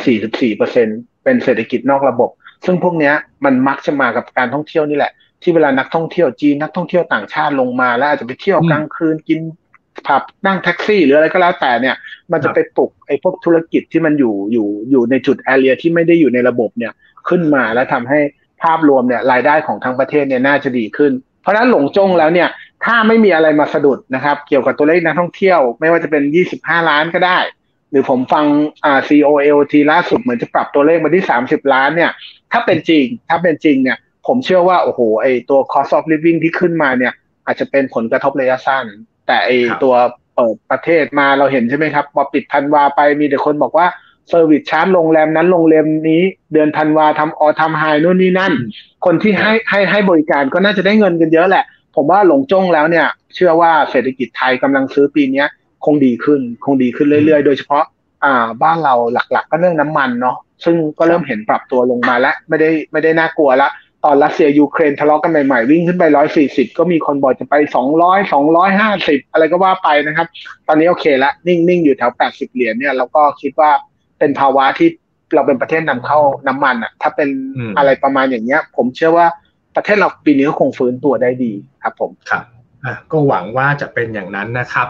[0.59, 2.31] 44%เป็นเศรษฐกิจนอกระบบ
[2.65, 3.13] ซึ่งพวกนี้
[3.45, 9.41] มันมักจะมากับการท่องเที่ยวนี่แหละ ที่เวลานักท่องเที่ยวจีนนักท่องเที่ยวต่างชาติลงมา แล้วอาจจะไปเที่ยวกลางคืนกิน
[10.07, 11.97] ผับนั่งแท็กซี่หรืออะไรก็แล้วแต่เนี่ย
[12.33, 16.93] มันจะไปปลุกไอ้พวกธุรกิจที่มันอยู่อยู่อยู่ในจุดแอเรียที่ไม่ได้อยู่ในระบบเนี่ย
[17.29, 18.21] ขึ้นมาแล้วทำให้
[18.63, 22.49] ภาพรวมเนี่ยรายได้ของทั้งประเทศเนี่ยน่าจะดีขึ้น เพราะฉะนั้นหลงจงแล้วเนี่ย
[22.85, 26.23] ถ้าไม่มีอะไรมาสะดุดนะครับ เกี่ยวกับตัวเลขนักท่องเที่ยว ไม่ว่าจะเป็น
[26.57, 27.39] 25 ล้านก็ได้
[27.91, 28.45] หรือผมฟัง
[28.85, 32.11] อ่า COLT ล่าสุดเหมือนจะปรับตัวเลขมาที่ 30 ล้านเนี่ย
[32.53, 37.13] ถ้าเป็นจริง ถ้าเป็นจริงเนี่ย ผมเชื่อว่าโอ้โหไอตัว cost of living ที่ขึ้นมาเนี่ย
[37.47, 38.85] อาจจะเป็นผลกระทบระยะสั้น
[39.27, 39.51] แต่ไอ
[39.83, 39.95] ตัว
[40.35, 43.87] เปิดประเทศมาเราเห็นใช่ไหมครับพอปิดธันวาไปมีแต่คนบอกว่า
[44.29, 46.23] เซอร์วิสชาร์จโรงแรมนั้นโรงแรมนี้
[46.53, 48.53] เดือนธันวาทำออทำไฮนู่นนี่นั่น
[49.05, 51.65] คนที่ให้ให้ให้บริการก็น่าจะได้เงินกันเยอะแหละ
[51.97, 55.45] ผมว่าหลงจ้งแล้วเนี่ย เชื่อว่าเศรษฐกิจไทยกำลังซื้อปีนี้
[55.85, 57.85] คงดีขึ้น คงดีขึ้นเรื่อยๆ โดยเฉพาะ
[58.25, 58.95] อ่าบ้านเรา
[59.33, 63.69] หลัก ๆ ก็เรื่องน้ำมันเนาะ ซึ่งก็เริ่มเห็นปรับตัวลงมาแล้วไม่ได้ไม่ได้น่ากลัวละ
[64.05, 70.27] ตอนรัสเซียยูเครนทะเลาะกันใหม่ๆ วิ่งขึ้นไปร้อยสี่สิบก็มีคนบอกจะไปสองร้อยสองร้อยห้าสิบอะไรก็ว่าไปนะครับ
[70.69, 73.71] ตอนนี้โอเคละนิ่งๆ อยู่แถวแปดสิบเหรียญเนี่ยเราก็คิดว่า
[74.19, 74.89] เป็นภาวะที่
[75.35, 77.29] เราเป็นประเทศนำเข้าน้ำมันอะถ้าเป็น
[77.79, 79.27] อะไรประมาณอย่างเงี้ย ผมเชื่อว่า
[79.77, 81.53] ประเทศเราปีนี้ก็คงฟื้นตัวได้ดี
[81.83, 82.45] ครับผมครับ
[82.85, 84.89] อะก็หวังว่าจะเป็นอย่างนั้นนะครับ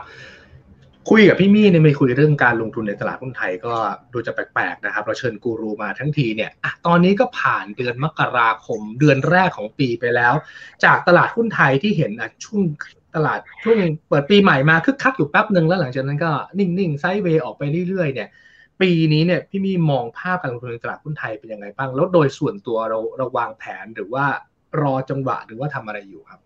[1.11, 3.74] คุยกับพี่มี่เนี่ยไม่คุยเรื่องการลงทุนในตลาดหุ้นไทยก็
[4.12, 10.34] ดูจะแปลกๆนะครับ เราเชิญกูรูมาทั้งทีเนี่ยอะตอนนี้ก็ผ่านเดือนมกราคมเดือนแรกของปีไปแล้ว
[10.84, 12.62] จากตลาดหุ้นไทยที่เห็นอะช่วง
[13.16, 13.78] ตลาดช่วง
[14.09, 18.28] เปิดปีใหม่มาคึกคักอยู่แป๊บหนึ่งแล้วหลังจากนั้นก็นิ่งๆไซด์เวย์ออกไปเรื่อยๆเนี่ย
[18.80, 24.24] ปีนี้เนี่ยพี่มี่มองภาพการลงทุนในตลาดหุ้นไทยเป็นยังไงบ้างแล้วโดยส่วนตัวเราเราวางแผนหรือว่า
[24.80, 26.40] รอจังหวะหรือว่าทำอะไรอยู่ครับ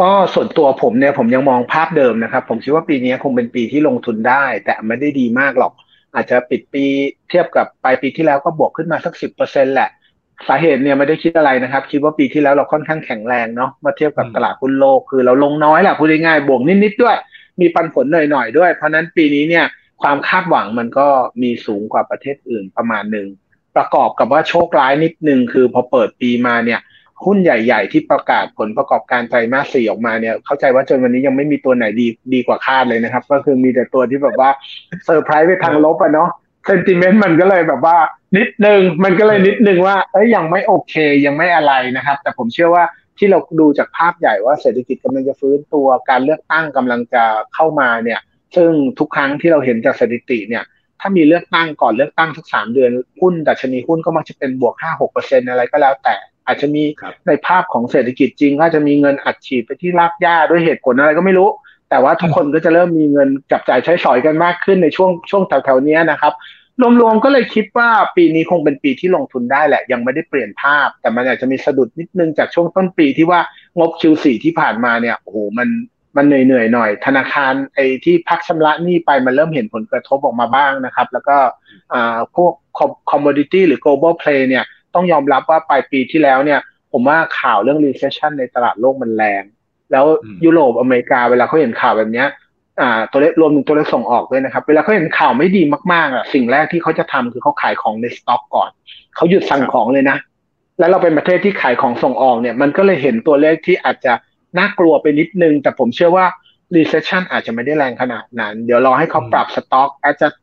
[0.00, 5.72] ก็ส่วนตัวผมเนี่ยผมยังมองภาพเดิมนะครับ ผมคิดว่าปีนี้คงเป็นปีที่ลงทุนได้ แต่ไม่ได้ดีมากหรอก
[6.14, 6.84] อาจจะปิดปี
[7.30, 9.88] เทียบกับปลายปีที่แล้วก็บวกขึ้นมาสักสิบเปอร์เซ็นแหละ
[10.48, 17.16] สาเหตุเนี่ยไม่ได้คิดอะไรนะครับ คิดว่าปีที่แล้วเราค่อนข้างแข็งแรงเนาะมาเทียบกับตลาดหุ้นโลกคือเราลงน้อยแหละพูดง่ายๆบวกนิดๆด้วย
[17.60, 19.66] มีปันผลหน่อยๆด้วย เพราะนั้นปีนี้เนี่ย
[20.02, 21.08] ความคาดหวังมันก็
[21.42, 23.28] มีสูงกว่าประเทศอื่นประมาณหนึ่ง
[23.76, 26.80] ประกอบกับว่าโชคร้ายนิดนึงคือพอเปิดปีมาเนี่ย
[27.26, 34.50] หุ้นใหญ่ ๆ ที่ประกาศผลประกอบการไตรมาสสี่ออกมาเนี่ย เข้าใจว่าจนวันนี้ยังไม่มีตัวไหนดีดีกว่าคาดเลยนะครับ ก็คือมีแต่ตัวที่แบบว่า
[35.04, 36.30] เซอร์ไพรส์ไปทางลบอะเนาะ
[36.66, 37.96] เซนติเมนต์มันก็เลยแบบว่า
[38.36, 40.94] นิดนึงมันก็เลยนิดนึงว่าเอ้ยยังไม่โอเค
[41.26, 42.84] ยังไม่อะไรนะครับ แต่ผมเชื่อว่า
[43.18, 48.20] ที่เราดูจากภาพใหญ่ว่าเศรษฐกิจกำลังจะฟื้นตัวการเลือกตั้งกำลังจะเข้ามาเนี่ย
[48.56, 50.64] ซึ่งทุกครั้งที่เราเห็นจากสถิติเนี่ย
[51.00, 56.16] ถ้ามีเลือกตั้งก่อนเลือกตั้งสักสามเดือนหุ้นดัชนีหุ้นก็มักจะเป็นบวกห้าหกเปอร์เซ็นอะไรก็แล้วแต่
[56.46, 56.82] อาจจะมี
[57.26, 61.48] ในภาพของเศรษฐกิจจริงก็จะมีเงินอัดฉีดไปที่รากหญ้าด้วยเหตุผลอะไรก็ไม่รู้
[61.90, 66.32] แต่ว่าทุกคนก็จะเริ่มมีเงินจับจ่ายใช้สอยกันมากขึ้นในช่วงช่วงแถวๆนี้นะครับ
[67.00, 73.40] รวมๆก็เลยคิดว่าปีนี้คงเป็นปีที่ลงทุนได้แหละ ยังไม่ได้เปลี่ยนภาพ แต่มันอาจจะมีสะดุดนิดนึงจากช่วงต้นปีที่ว่า
[73.78, 75.68] งบ Q4 ที่ผ่านมาเนี่ยโอ้โหมัน
[76.16, 81.36] มันเหนื่อยๆหน่อย ธนาคารไอ้ที่พักชำระหนี้ไปมันเริ่มเห็นผลกระทบออกมาบ้างนะครับ แล้วก็
[81.92, 82.52] อ่าพวก
[83.10, 84.64] คอมมดิตี้หรือ global play เนี่ย
[84.94, 86.60] ต้องยอมรับว่าปลายปีที่แล้วเนี่ย
[86.92, 89.42] ผมว่าข่าวเรื่อง recession ในตลาดโลกมันแรง
[89.92, 90.04] แล้ว
[90.44, 92.24] ยุโรปอเมริกาเวลาเขาเห็นข่าวแบบนี้
[92.80, 98.70] อ่าตัวเลขรวมถึงตัวเลขส่งออกด้วยนะครับ เวลาเขาเห็นข่าวไม่ดีมากๆอะสิ่งแรกที่เขาจะทำคือเขาขายของในสต็อกก่อน
[99.16, 100.18] เขาหยุดสั่งของเลยนะ
[100.78, 104.12] แล้วเราเป็นประเทศที่ขายของส่งออกเนี่ยมันก็เลยเห็นตัวเลขที่อาจจะ
[104.58, 106.26] น่ากลัวไปนิดนึง แต่ผมเชื่อว่า
[106.76, 110.36] recession อาจจะไม่ได้แรงขนาดนั้น เดี๋ยวรอให้เขาปรับสต็อก adjust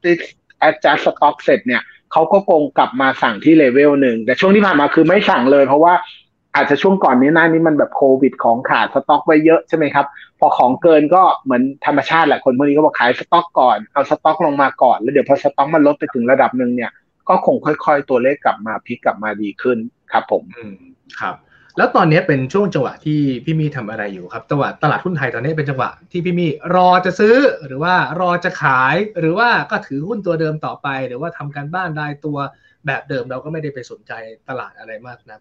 [0.68, 1.82] adjust สต็อกเสร็จเนี่ย
[2.12, 5.94] เขาก็คงกลับมาสั่งที่เลเวลหนึ่งแต่ช่วงที่ผ่านมาคือไม่สั่งเลย เพราะว่า
[6.56, 10.06] อาจจะช่วงก่อนนี้หน้านี้มันแบบโควิดของขาดสต็อกไว้เยอะใช่ไหมครับ
[10.40, 16.92] พอของเกินก็เหมือนธรรมชาติแหละคนพวกนี้ก็บอกขายสต็อกก่อนเอาสต็อกลงมาก่อน แล้วเดี๋ยวพอสต็อกมันลดไปถึงระดับหนึ่งเนี่ย
[17.30, 19.78] ก็คงค่อยๆตัวเลขกลับมาพลิกกลับมาดีขึ้น
[20.12, 20.76] ครับผมอืม
[21.20, 21.36] ครับ
[21.78, 32.38] แล้วตอนนี้เป็นช่วงจังหวะที่พี่มีทำอะไรอยู่ครับจังหวะตลาดหุ้นไทยตอนนี้เป็นจังหวะที่พี่มีรอจะซื้อหรือว่ารอจะขาย หรือว่าก็ถือหุ้นตัวเดิมต่อไป หรือว่าทำการบ้านรายตัว
[32.86, 34.14] แบบเดิมเราก็ไม่ได้ไปสนใจ
[34.50, 35.40] ตลาดอะไรมากนะ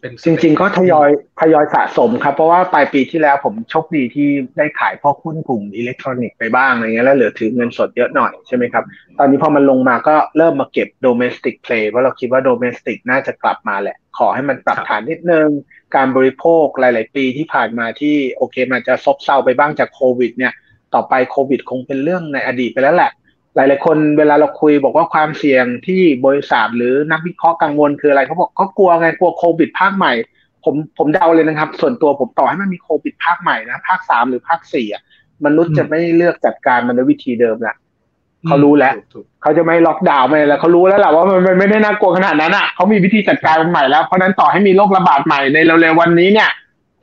[0.00, 1.08] เป็นจริง ๆ ก็ทยอย
[1.40, 8.84] ทยอยสะสมครับ เพราะว่าปลายปีที่แล้วผมโชคดีที่ได้ขายพวกหุ้นกลุ่มอิเล็กทรอนิกส์ไปบ้างอะไรเงี้ยแล้วเหลือถือเงินสดเยอะหน่อยใช่ไหมครับ
[9.18, 15.48] ตอนนี้พอมันลงมาก็เริ่มมาเก็บ domestic play เพราะเราคิดว่า domestic น่าจะกลับมาแหละ ขอให้มันปรับฐานนิดนึง
[15.96, 20.52] การบริโภคหลาย ๆ ปีที่ผ่านมาที่โอเค มันจะซบเซาไปบ้างจากโควิด เนี่ย
[20.94, 23.10] ต่อไปโควิด คงเป็นเรื่องในอดีตไปแล้วแหละ
[23.56, 30.12] หลาย ๆ คนเวลาเราคุยบอกว่าความเสี่ยงที่บริษัทหรือนักวิเคราะห์กังวลคืออะไรเขาบอกเขากลัวไงกลัวโควิดภาคใหม่
[30.64, 35.02] ผมผมเดาเลยนะครับ ส่วนตัวผมต่อให้มันมีโควิดภาคใหม่นะภาคสามหรือภาคสี่อะ
[35.46, 37.74] มนุษย์จะไม่เลือกจัดการมันด้วยวิธีเดิมละ
[38.46, 38.94] เขารู้แล้ว
[39.42, 46.50] เขาจะไม่ล็อกดาวน์ไม่แล้วเขารู้แล้วแหละว่ามันไม่ได้น่ากลัวขนาดนั้นอะเขามีวิธีจัดการมันใหม่แล้วเพราะนั้นต่อให้มีโรคระบาดใหม่ในเร็วๆวันนี้เนี่ย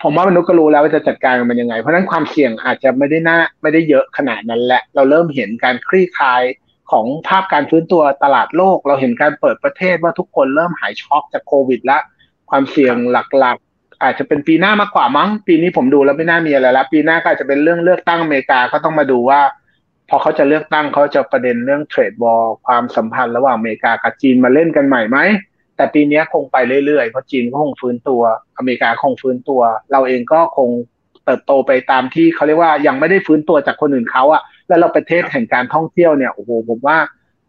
[0.03, 6.41] ผมว่ามนุษย์ก็รู้แล้วว่าจะจัดการมันยังไง เพราะนั้นความเสี่ยงอาจจะไม่ได้น่าไม่ได้เยอะขนาดนั้นแหละ เราเริ่มเห็นการคลี่คลาย
[6.91, 12.01] ของภาพการฟื้นตัวตลาดโลก เราเห็นการเปิดประเทศว่าทุกคนเริ่มหายช็อกจากโควิดแล้ว
[12.49, 19.39] ความเสี่ยงหลักๆ อาจจะเป็นปีหน้ามากกว่ามั้ง ปีนี้ผมดูแล้วไม่น่ามีอะไรแล้วปีหน้าก็อาจจะเป็นเรื่องเลือกตั้งอเมริกาก็ต้องมาดูว่า
[20.13, 25.17] พอเขาจะเลือกตั้งเขาจะประเด็นเรื่องเทรดบอลความสัมพันธ์ระหว่างอเมริกากับจีนมาเล่นกันใหม่ไหม
[25.75, 28.21] แต่ปีนี้คงไปเรื่อยๆ เพราะจีนก็คงฟื้นตัว
[28.57, 30.69] อเมริกาคงฟื้นตัว เราเองก็คง
[31.25, 36.97] เติบโตไปตามที่เขาเรียกว่ายังไม่ได้ฟื้นตัวจากคนอื่นเขาอะแล้วเราประเทศแห่งการท่องเที่ยวเนี่ยโอ้โหผมว่า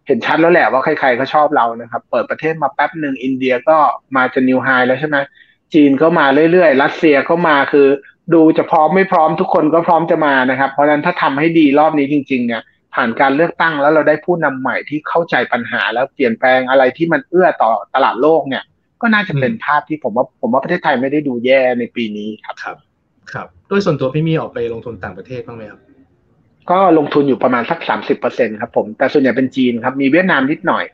[0.06, 3.76] เห็นชัดแล้วแหละว่าใครๆก็ชอบเรานะครับ เปิดประเทศมาแป๊บหนึ่งอินเดียก็
[4.16, 5.16] มาจะนิวไฮแล้วใช่ไหม
[5.74, 7.88] จีนก็มาเรื่อยๆ รัสเซียก็มาคือ
[8.34, 12.62] ดูจะพร้อมไม่พร้อมทุกคนก็พร้อมจะมานะครับ เพราะฉะนั้นถ้าทำให้ดีรอบนี้จริง ๆ เนี่ย
[12.94, 18.62] ผ่านการเลือกตั้งแล้วเราได้ผู้นำใหม่ที่เข้าใจปัญหาแล้วเปลี่ยนแปลงอะไรที่มันเอื้อต่อตลาดโลกเนี่ย
[19.00, 22.76] ก็น่าจะเป็นภาพที่ผมว่าผมว่าประเทศไทยไม่ได้ดูแย่ในปีนี้ครับครับ
[23.32, 25.80] ครับ โดยส่วนตัวพี่มีออกไปลงทุนต่างประเทศบ้างไหมครับ
[26.70, 30.84] ก็ลงทุนอยู่ประมาณสักสามสิบเปอร์เซ็นครับผมแต่ส่วนใหญ่เป็นจีนครับมีเวียดนามนิดหน่อย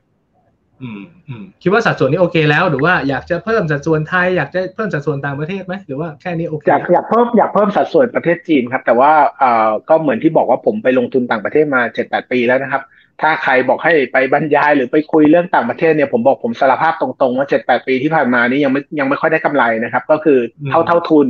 [0.83, 12.83] อืมอืมคิดว่าสัดส่วนนี้โอเคแล้วหรือว่าอยากจะเพิ่มสัดส่วนไทยอยากจะเพิ่มสัดส่วนต่างประเทศไหมหรือว่าแค่นี้โอเคอยากอยากเพิ่มอยากเพิ่มสัดส่วนประเทศจีนครับ แต่ว่าเอ่อก็เหมือนที่บอกว่าผมไปลงทุนต่างประเทศมาเจ็ดแปดปีแล้วนะครับ
[13.23, 20.39] ถ้าใครบอกให้ไปบรรยายหรือไปคุยเรื่องต่างประเทศเนี่ยผมบอกผมสารภาพตรงๆว่าเจ็ดแปดปีที่ผ่านมานี้ยังไม่ยังไม่ค่อยได้กำไรนะครับ ก็คือ
[20.71, 21.29] เท่าเท่าทุน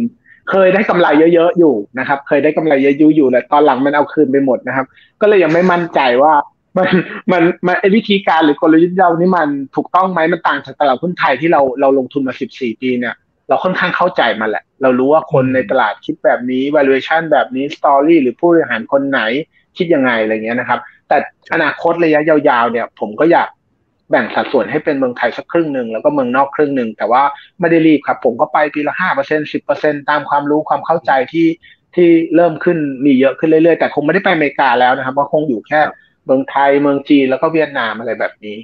[0.50, 4.86] เคยได้กำไรเยอะๆอยู่นะครับ เคยได้กำไรเยอะๆอยู่แต่ตอนหลังมันเอาคืนไปหมดนะครับ
[5.20, 6.32] ก็เลยยังไม่มั่นใจว่า
[6.76, 6.88] มัน
[7.32, 13.14] มันมันวิธีการหรือกลยุทธ์เรานี่มันถูกต้องไหมมันต่างจากตลาดหุ้นไทยที่เราเราลงทุนมา14ปีเนี่ย
[13.48, 19.20] เราค่อนข้างเข้าใจมันแหละ เรารู้ว่าคนในตลาดคิดแบบนี้ valuation แบบนี้ story หรือผู้บริหารคนไหน
[19.76, 21.16] คิดยังไงอะไรเงี้ยนะครับ แต่
[21.54, 23.48] อนาคตระยะยาวๆเนี่ย ผมก็อยาก
[24.10, 27.22] แบ่งสัดส่วนให้เป็นเมืองไทยสักครึ่งหนึ่งแล้วก็เมืองนอกครึ่งหนึ่งแต่ว่า
[27.60, 31.46] ไม่ได้รีบครับ ผมก็ไปปีละห้าเปอร์เซ็นสิบเปอร์เซ็นตามความรู้ความเข้าใจที่
[31.94, 35.80] ที่เริ่มขึ้นมีเยอะขึ้นเรื่อยๆ แต่คงไม่ได้ไปอเมริกาแล้วนะครับว่าคงอยู่แค่
[36.28, 38.58] เมืองไทยเมืองจีนแล้วก็เวียดนามอะไรแบบนี้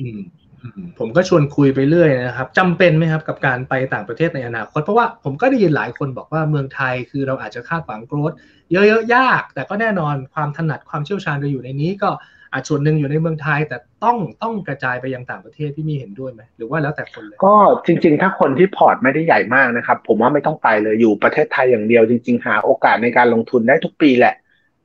[0.99, 8.33] ผมก็ชวนคุยไปเรื่อยนะครับจำเป็นไหมครับกับการไปต่างประเทศในอนาคตเพราะว่าผมก็ได้ยินหลายคนบอกว่าเมืองไทยคือเราอาจจะคาดหวังโกรธ
[8.73, 12.11] เยอะๆยาก แต่ก็แน่นอนความถนัดความเชี่ยวชาญเราอยู่ในนี้ ก็
[12.53, 17.55] อาจส่วนหนึ่งอยู่ในเมืองไทย แต่ต้องต้องกระจายไปยังต่างประเทศที่มีเห็นด้วยไหมหรือว่าแล้วแต่คนเลยก็
[17.87, 24.35] จริง ๆ ถ้าคนที่พอร์ตไม่ได้ใหญ่มากนะครับ ผมว่าไม่ต้องไปเลยอยู่ประเทศไทยอย่างเดียวจริง ๆ หาโอกาสในการลงทุนได้ทุกปีแหละ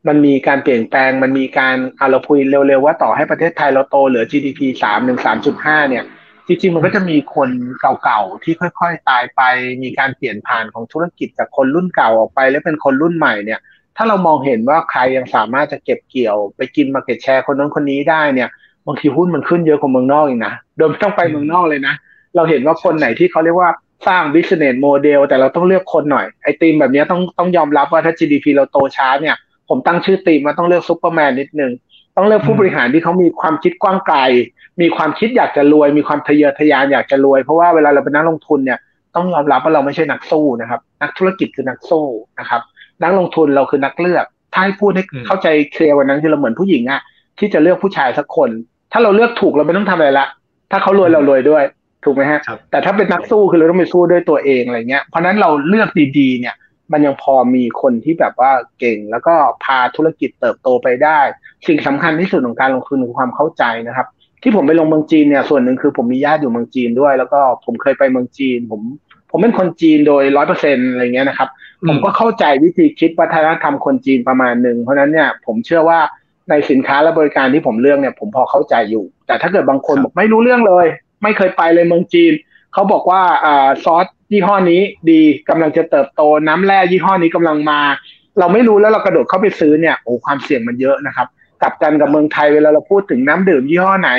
[0.07, 6.03] มันมีการเปลี่ยนแปลง มันมีการเอาเราคุยเร็วๆว่าต่อให้ประเทศไทยเราโตเหลือ GDP สามหนึ่งสามจุดห้าเนี่ย
[6.47, 7.49] จริงๆ มันก็จะมีคน
[8.03, 9.41] เก่าๆ ที่ค่อยๆ ตายไป
[9.83, 13.59] มีการเปลี่ยนผ่านของธุรกิจจากคนรุ่นเก่าออกไป แล้วเป็นคนรุ่นใหม่เนี่ย
[13.97, 18.49] ถ้าเรามองเห็นว่าใครยังสามารถจะเก็บเกี่ยว ไปกิน market share คนนั้นคนนี้ได้เนี่ย
[18.85, 21.95] บางทีหุ้นมันขึ้นเยอะกว่าเมืองนอกอีกนะ โดยไม่ต้องไปเมืองนอกเลยนะ
[22.35, 23.69] เราเห็นว่าคนไหนที่เขาเรียกว่า
[24.07, 29.35] สร้าง business model แต่เราต้องเลือกคนหน่อย ไอ้ทีมแบบนี้ต้องต้องยอมรับว่าถ้า GDP เราโตช้าเนี่ย
[29.70, 31.72] ผมตั้งชื่อทีมมาต้องเลือกซูเปอร์แมนนิดนึง
[32.15, 34.17] ต้องเลือกผู้บริหารที่เขามีความคิดกว้างไกล
[34.82, 38.80] มีความคิดอยากจะรวย มีความทะเยอทะยานอยากจะรวย เพราะว่าเวลาเราเป็นนักลงทุนเนี่ย
[39.15, 42.05] ต้องยอมรับว่าเราไม่ใช่นักสู้นะครับ นักธุรกิจคือนักสู้
[42.39, 42.61] นะครับ
[43.03, 47.01] นักลงทุนเราคือนักเลือก ถ้าให้พูดให้เข้าใจเคลียร์วันนั้นคือเราเหมือนผู้หญิงอะ
[47.39, 48.49] ที่จะเลือกผู้ชายสักคน
[48.91, 50.28] ถ้าเราเลือกถูกเราไม่ต้องทำอะไรละ
[50.72, 51.63] ถ้าเขารวยเรารวยด้วย
[52.05, 52.39] ถูกไหมฮะ
[52.72, 55.89] แต่ถ้าเป็นนักสู้คือเราต้องไปสู้ด้วยตัวเองอะไรเงี้ย เพราะนั้นเราเลือก
[56.20, 56.55] ดีๆเนี่ย
[56.91, 59.33] มันยังพอมีคนที่แบบว่าเก่ง แล้วก็
[59.63, 61.19] พาธุรกิจเติบโตไปได้
[61.67, 64.07] สิ่งสำคัญที่สุดของการลงทุนคือความเข้าใจนะครับ
[64.43, 68.81] ที่ผมไปลงเมืองจีนเนี่ยส่วนหนึ่งคือผมมีญาติอยู่เมืองจีนด้วย แล้วก็ผมเคยไปเมืองจีน ผม
[69.31, 71.49] ผมเป็นคนจีนโดยร้อยเปอร์เซ็นอะไรเงี้ยนะครับ
[71.87, 75.99] ผมก็เข้าใจวิธีคิดวัฒนธรรมคนจีนประมาณหนึ่งเพราะนั้นเนี่ยผมเชื่อว่า
[76.49, 80.85] ในสินค้าและบริการที่ผมเลือกเนี่ย ผมพอเข้าใจอยู่ แต่ถ้าเกิดบางคนบอกไม่รู้เรื่องเลย
[81.23, 82.33] ไม่เคยไปเลยเมืองจีน
[82.73, 87.80] เขาบอกว่าอ่าซอส ยี่ห้อนี้ดีกำลังจะเติบโตน้ำแร่ยี่ห้อนี้กำลังมา
[88.39, 91.27] เราไม่รู้แล้วเรากระโดดเข้าไปซื้อเนี่ยโอ้ความเสี่ยงมันเยอะนะครับ
[91.61, 94.11] กลับกันกับเมืองไทยเวลาเราพูดถึงน้ำดื่มยี่ห้อไหน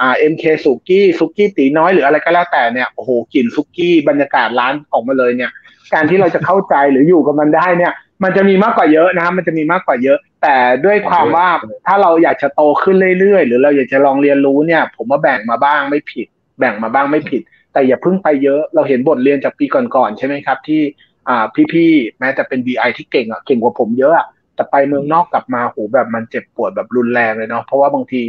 [0.00, 5.50] อ่าเอ็มเคสุกี้สุกี้ตีน้อยหรืออะไรก็แล้วแต่เนี่ยโอ้โหกลิ่นสุกี้บรรยากาศร้านออกมาเลยเนี่ย
[5.94, 7.92] การที่เราจะเข้าใจหรืออยู่กับมันได้เนี่ย
[8.22, 11.48] มันจะมีมากกว่าเยอะนะครับมันจะมีมากกว่าเยอะ แต่ด้วยความว่า
[11.86, 16.26] ถ้าเราอยากจะโตขึ้นเรื่อยๆ หรือเราอยากจะลองเรียนรู้เนี่ย ผมว่าแบ่งมาบ้างไม่ผิด
[16.58, 17.42] แบ่งมาบ้างไม่ผิด
[17.72, 20.82] แต่อย่าเพิ่งไปเยอะเราเห็นบทเรียนจากปีก่อนๆใช่ไหมครับ ที่
[21.28, 28.22] อ่าพี่ๆแม้แต่เป็น BI ที่เก่งอะเก่งกว่าผมเยอะอะแต่ไปเมืองนอกกลับมาโหแบบมันเจ็บปวดแบบรุนแรงเลยเนาะเพราะว่าบางที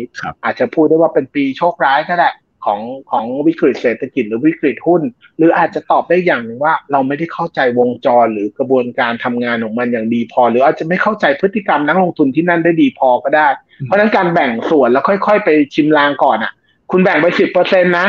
[0.44, 2.30] อาจจะพูดได้ว่าเป็นปีโชคร้ายก็ได้
[2.66, 2.82] ของ
[3.12, 5.02] ของวิกฤตเศรษฐกิจหรือวิกฤตหุ้น
[5.38, 13.48] หรืออาจจะตอบได้อย่างหนึ่งว่า เราไม่ได้เข้าใจวงจรหรือกระบวนการทำงานของมันอย่างดีพอ หรืออาจจะไม่เข้าใจพฤติกรรมนักลงทุนที่นั่นได้ดีพอก็ได้
[13.86, 16.52] เพราะฉะนั้นการแบ่งส่วนแล้วค่อย ๆ ไปชิมลางก่อนอะ
[16.92, 18.08] คุณแบ่งไปสิบเปอร์เซ็นต์นะ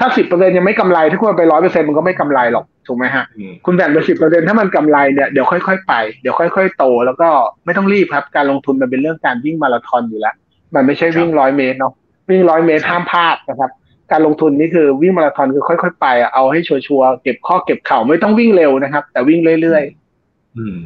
[0.00, 3.24] ถ้าสิบเปอร์เซ็นยังไม่กำไร ถ้าคุณไปร้อยเปอร์เซ็นมันก็ไม่กำไรหรอกถูกไหมฮะ
[3.64, 5.92] คุณแบ่งไปสิบเปอร์เซ็นถ้ามันกำไรเนี่ยเดี๋ยวค่อยๆไป
[6.22, 7.28] เดี๋ยวค่อยๆโต แล้วก็
[7.64, 10.34] ไม่ต้องรีบครับ การลงทุนมันเป็นเรื่องการวิ่งมาราธอนอยู่แล้ว
[10.74, 11.92] มันไม่ใช่วิ่งร้อยเมตรเนาะ
[12.30, 13.70] วิ่งร้อยเมตรห้ามพลาดนะครับ
[14.12, 20.78] การลงทุนนี่คือวิ่งมาราธอนคือค่อยๆไปเอาให้ชัวร์ๆเก็บข้อเก็บเข่าไม่ต้องวิ่งเร็วนะครับ แต่วิ่งเรื่อยๆ อืม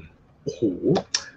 [0.42, 0.62] โอ้โห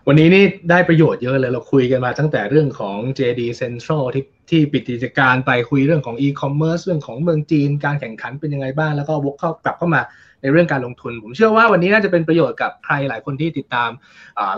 [0.08, 10.02] วันนี้นี่ได้ประโยชน์เยอะเลยเราคุยกันมาตั้งแต่เรื่องของ JD Central ที่ที่ปิดกิจการไปคุยเรื่องของ e-commerce เรื่องของเมืองจีน การแข่งขันเป็นยังไงบ้าง แล้วก็วกเข้ากลับเข้ามา
[10.42, 13.90] ในเรื่องการลงทุน ผมเชื่อว่าวันนี้น่าจะเป็นประโยชน์กับใครหลายคนที่ติดตาม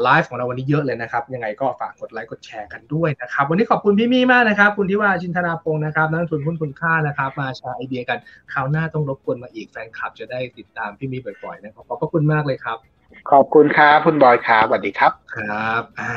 [0.03, 8.19] ไลฟ์ของเราวันนี้เยอะเลยนะครับ ยังไงก็ฝากกดไลค์กดแชร์กันด้วยนะครับ วันนี้ขอบคุณพี่มี่มากนะครับ คุณทิวาชินธาดาพงศ์นะครับนักลงทุนหุ้นคุณค่านะครับ มาแชร์ไอเดียกัน
[8.53, 12.94] คราวหน้าต้องรบกวนมาอีกแฟนคลับ จะได้ติดตามพี่มี่บ่อยๆนะครับขอบพระคุณมากเลยครับ
[13.32, 16.13] ขอบคุณครับคุณบอยครับสวัสดีครับครับอ่า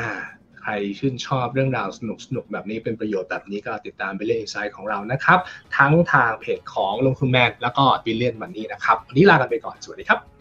[0.61, 5.39] ใครชื่นชอบเรื่องราวสนุกสนุกแบบนี้เป็นประโยชน์แบบนี้ก็ติดตามไปเล่นอินไซต์ของเรานะครับ
[5.77, 10.38] ทั้งทางเพจของลงทุนแมนแล้วก็บิลเลียนวันนี้นะครับ วันนี้ลากันไปก่อนสวัสดีครับ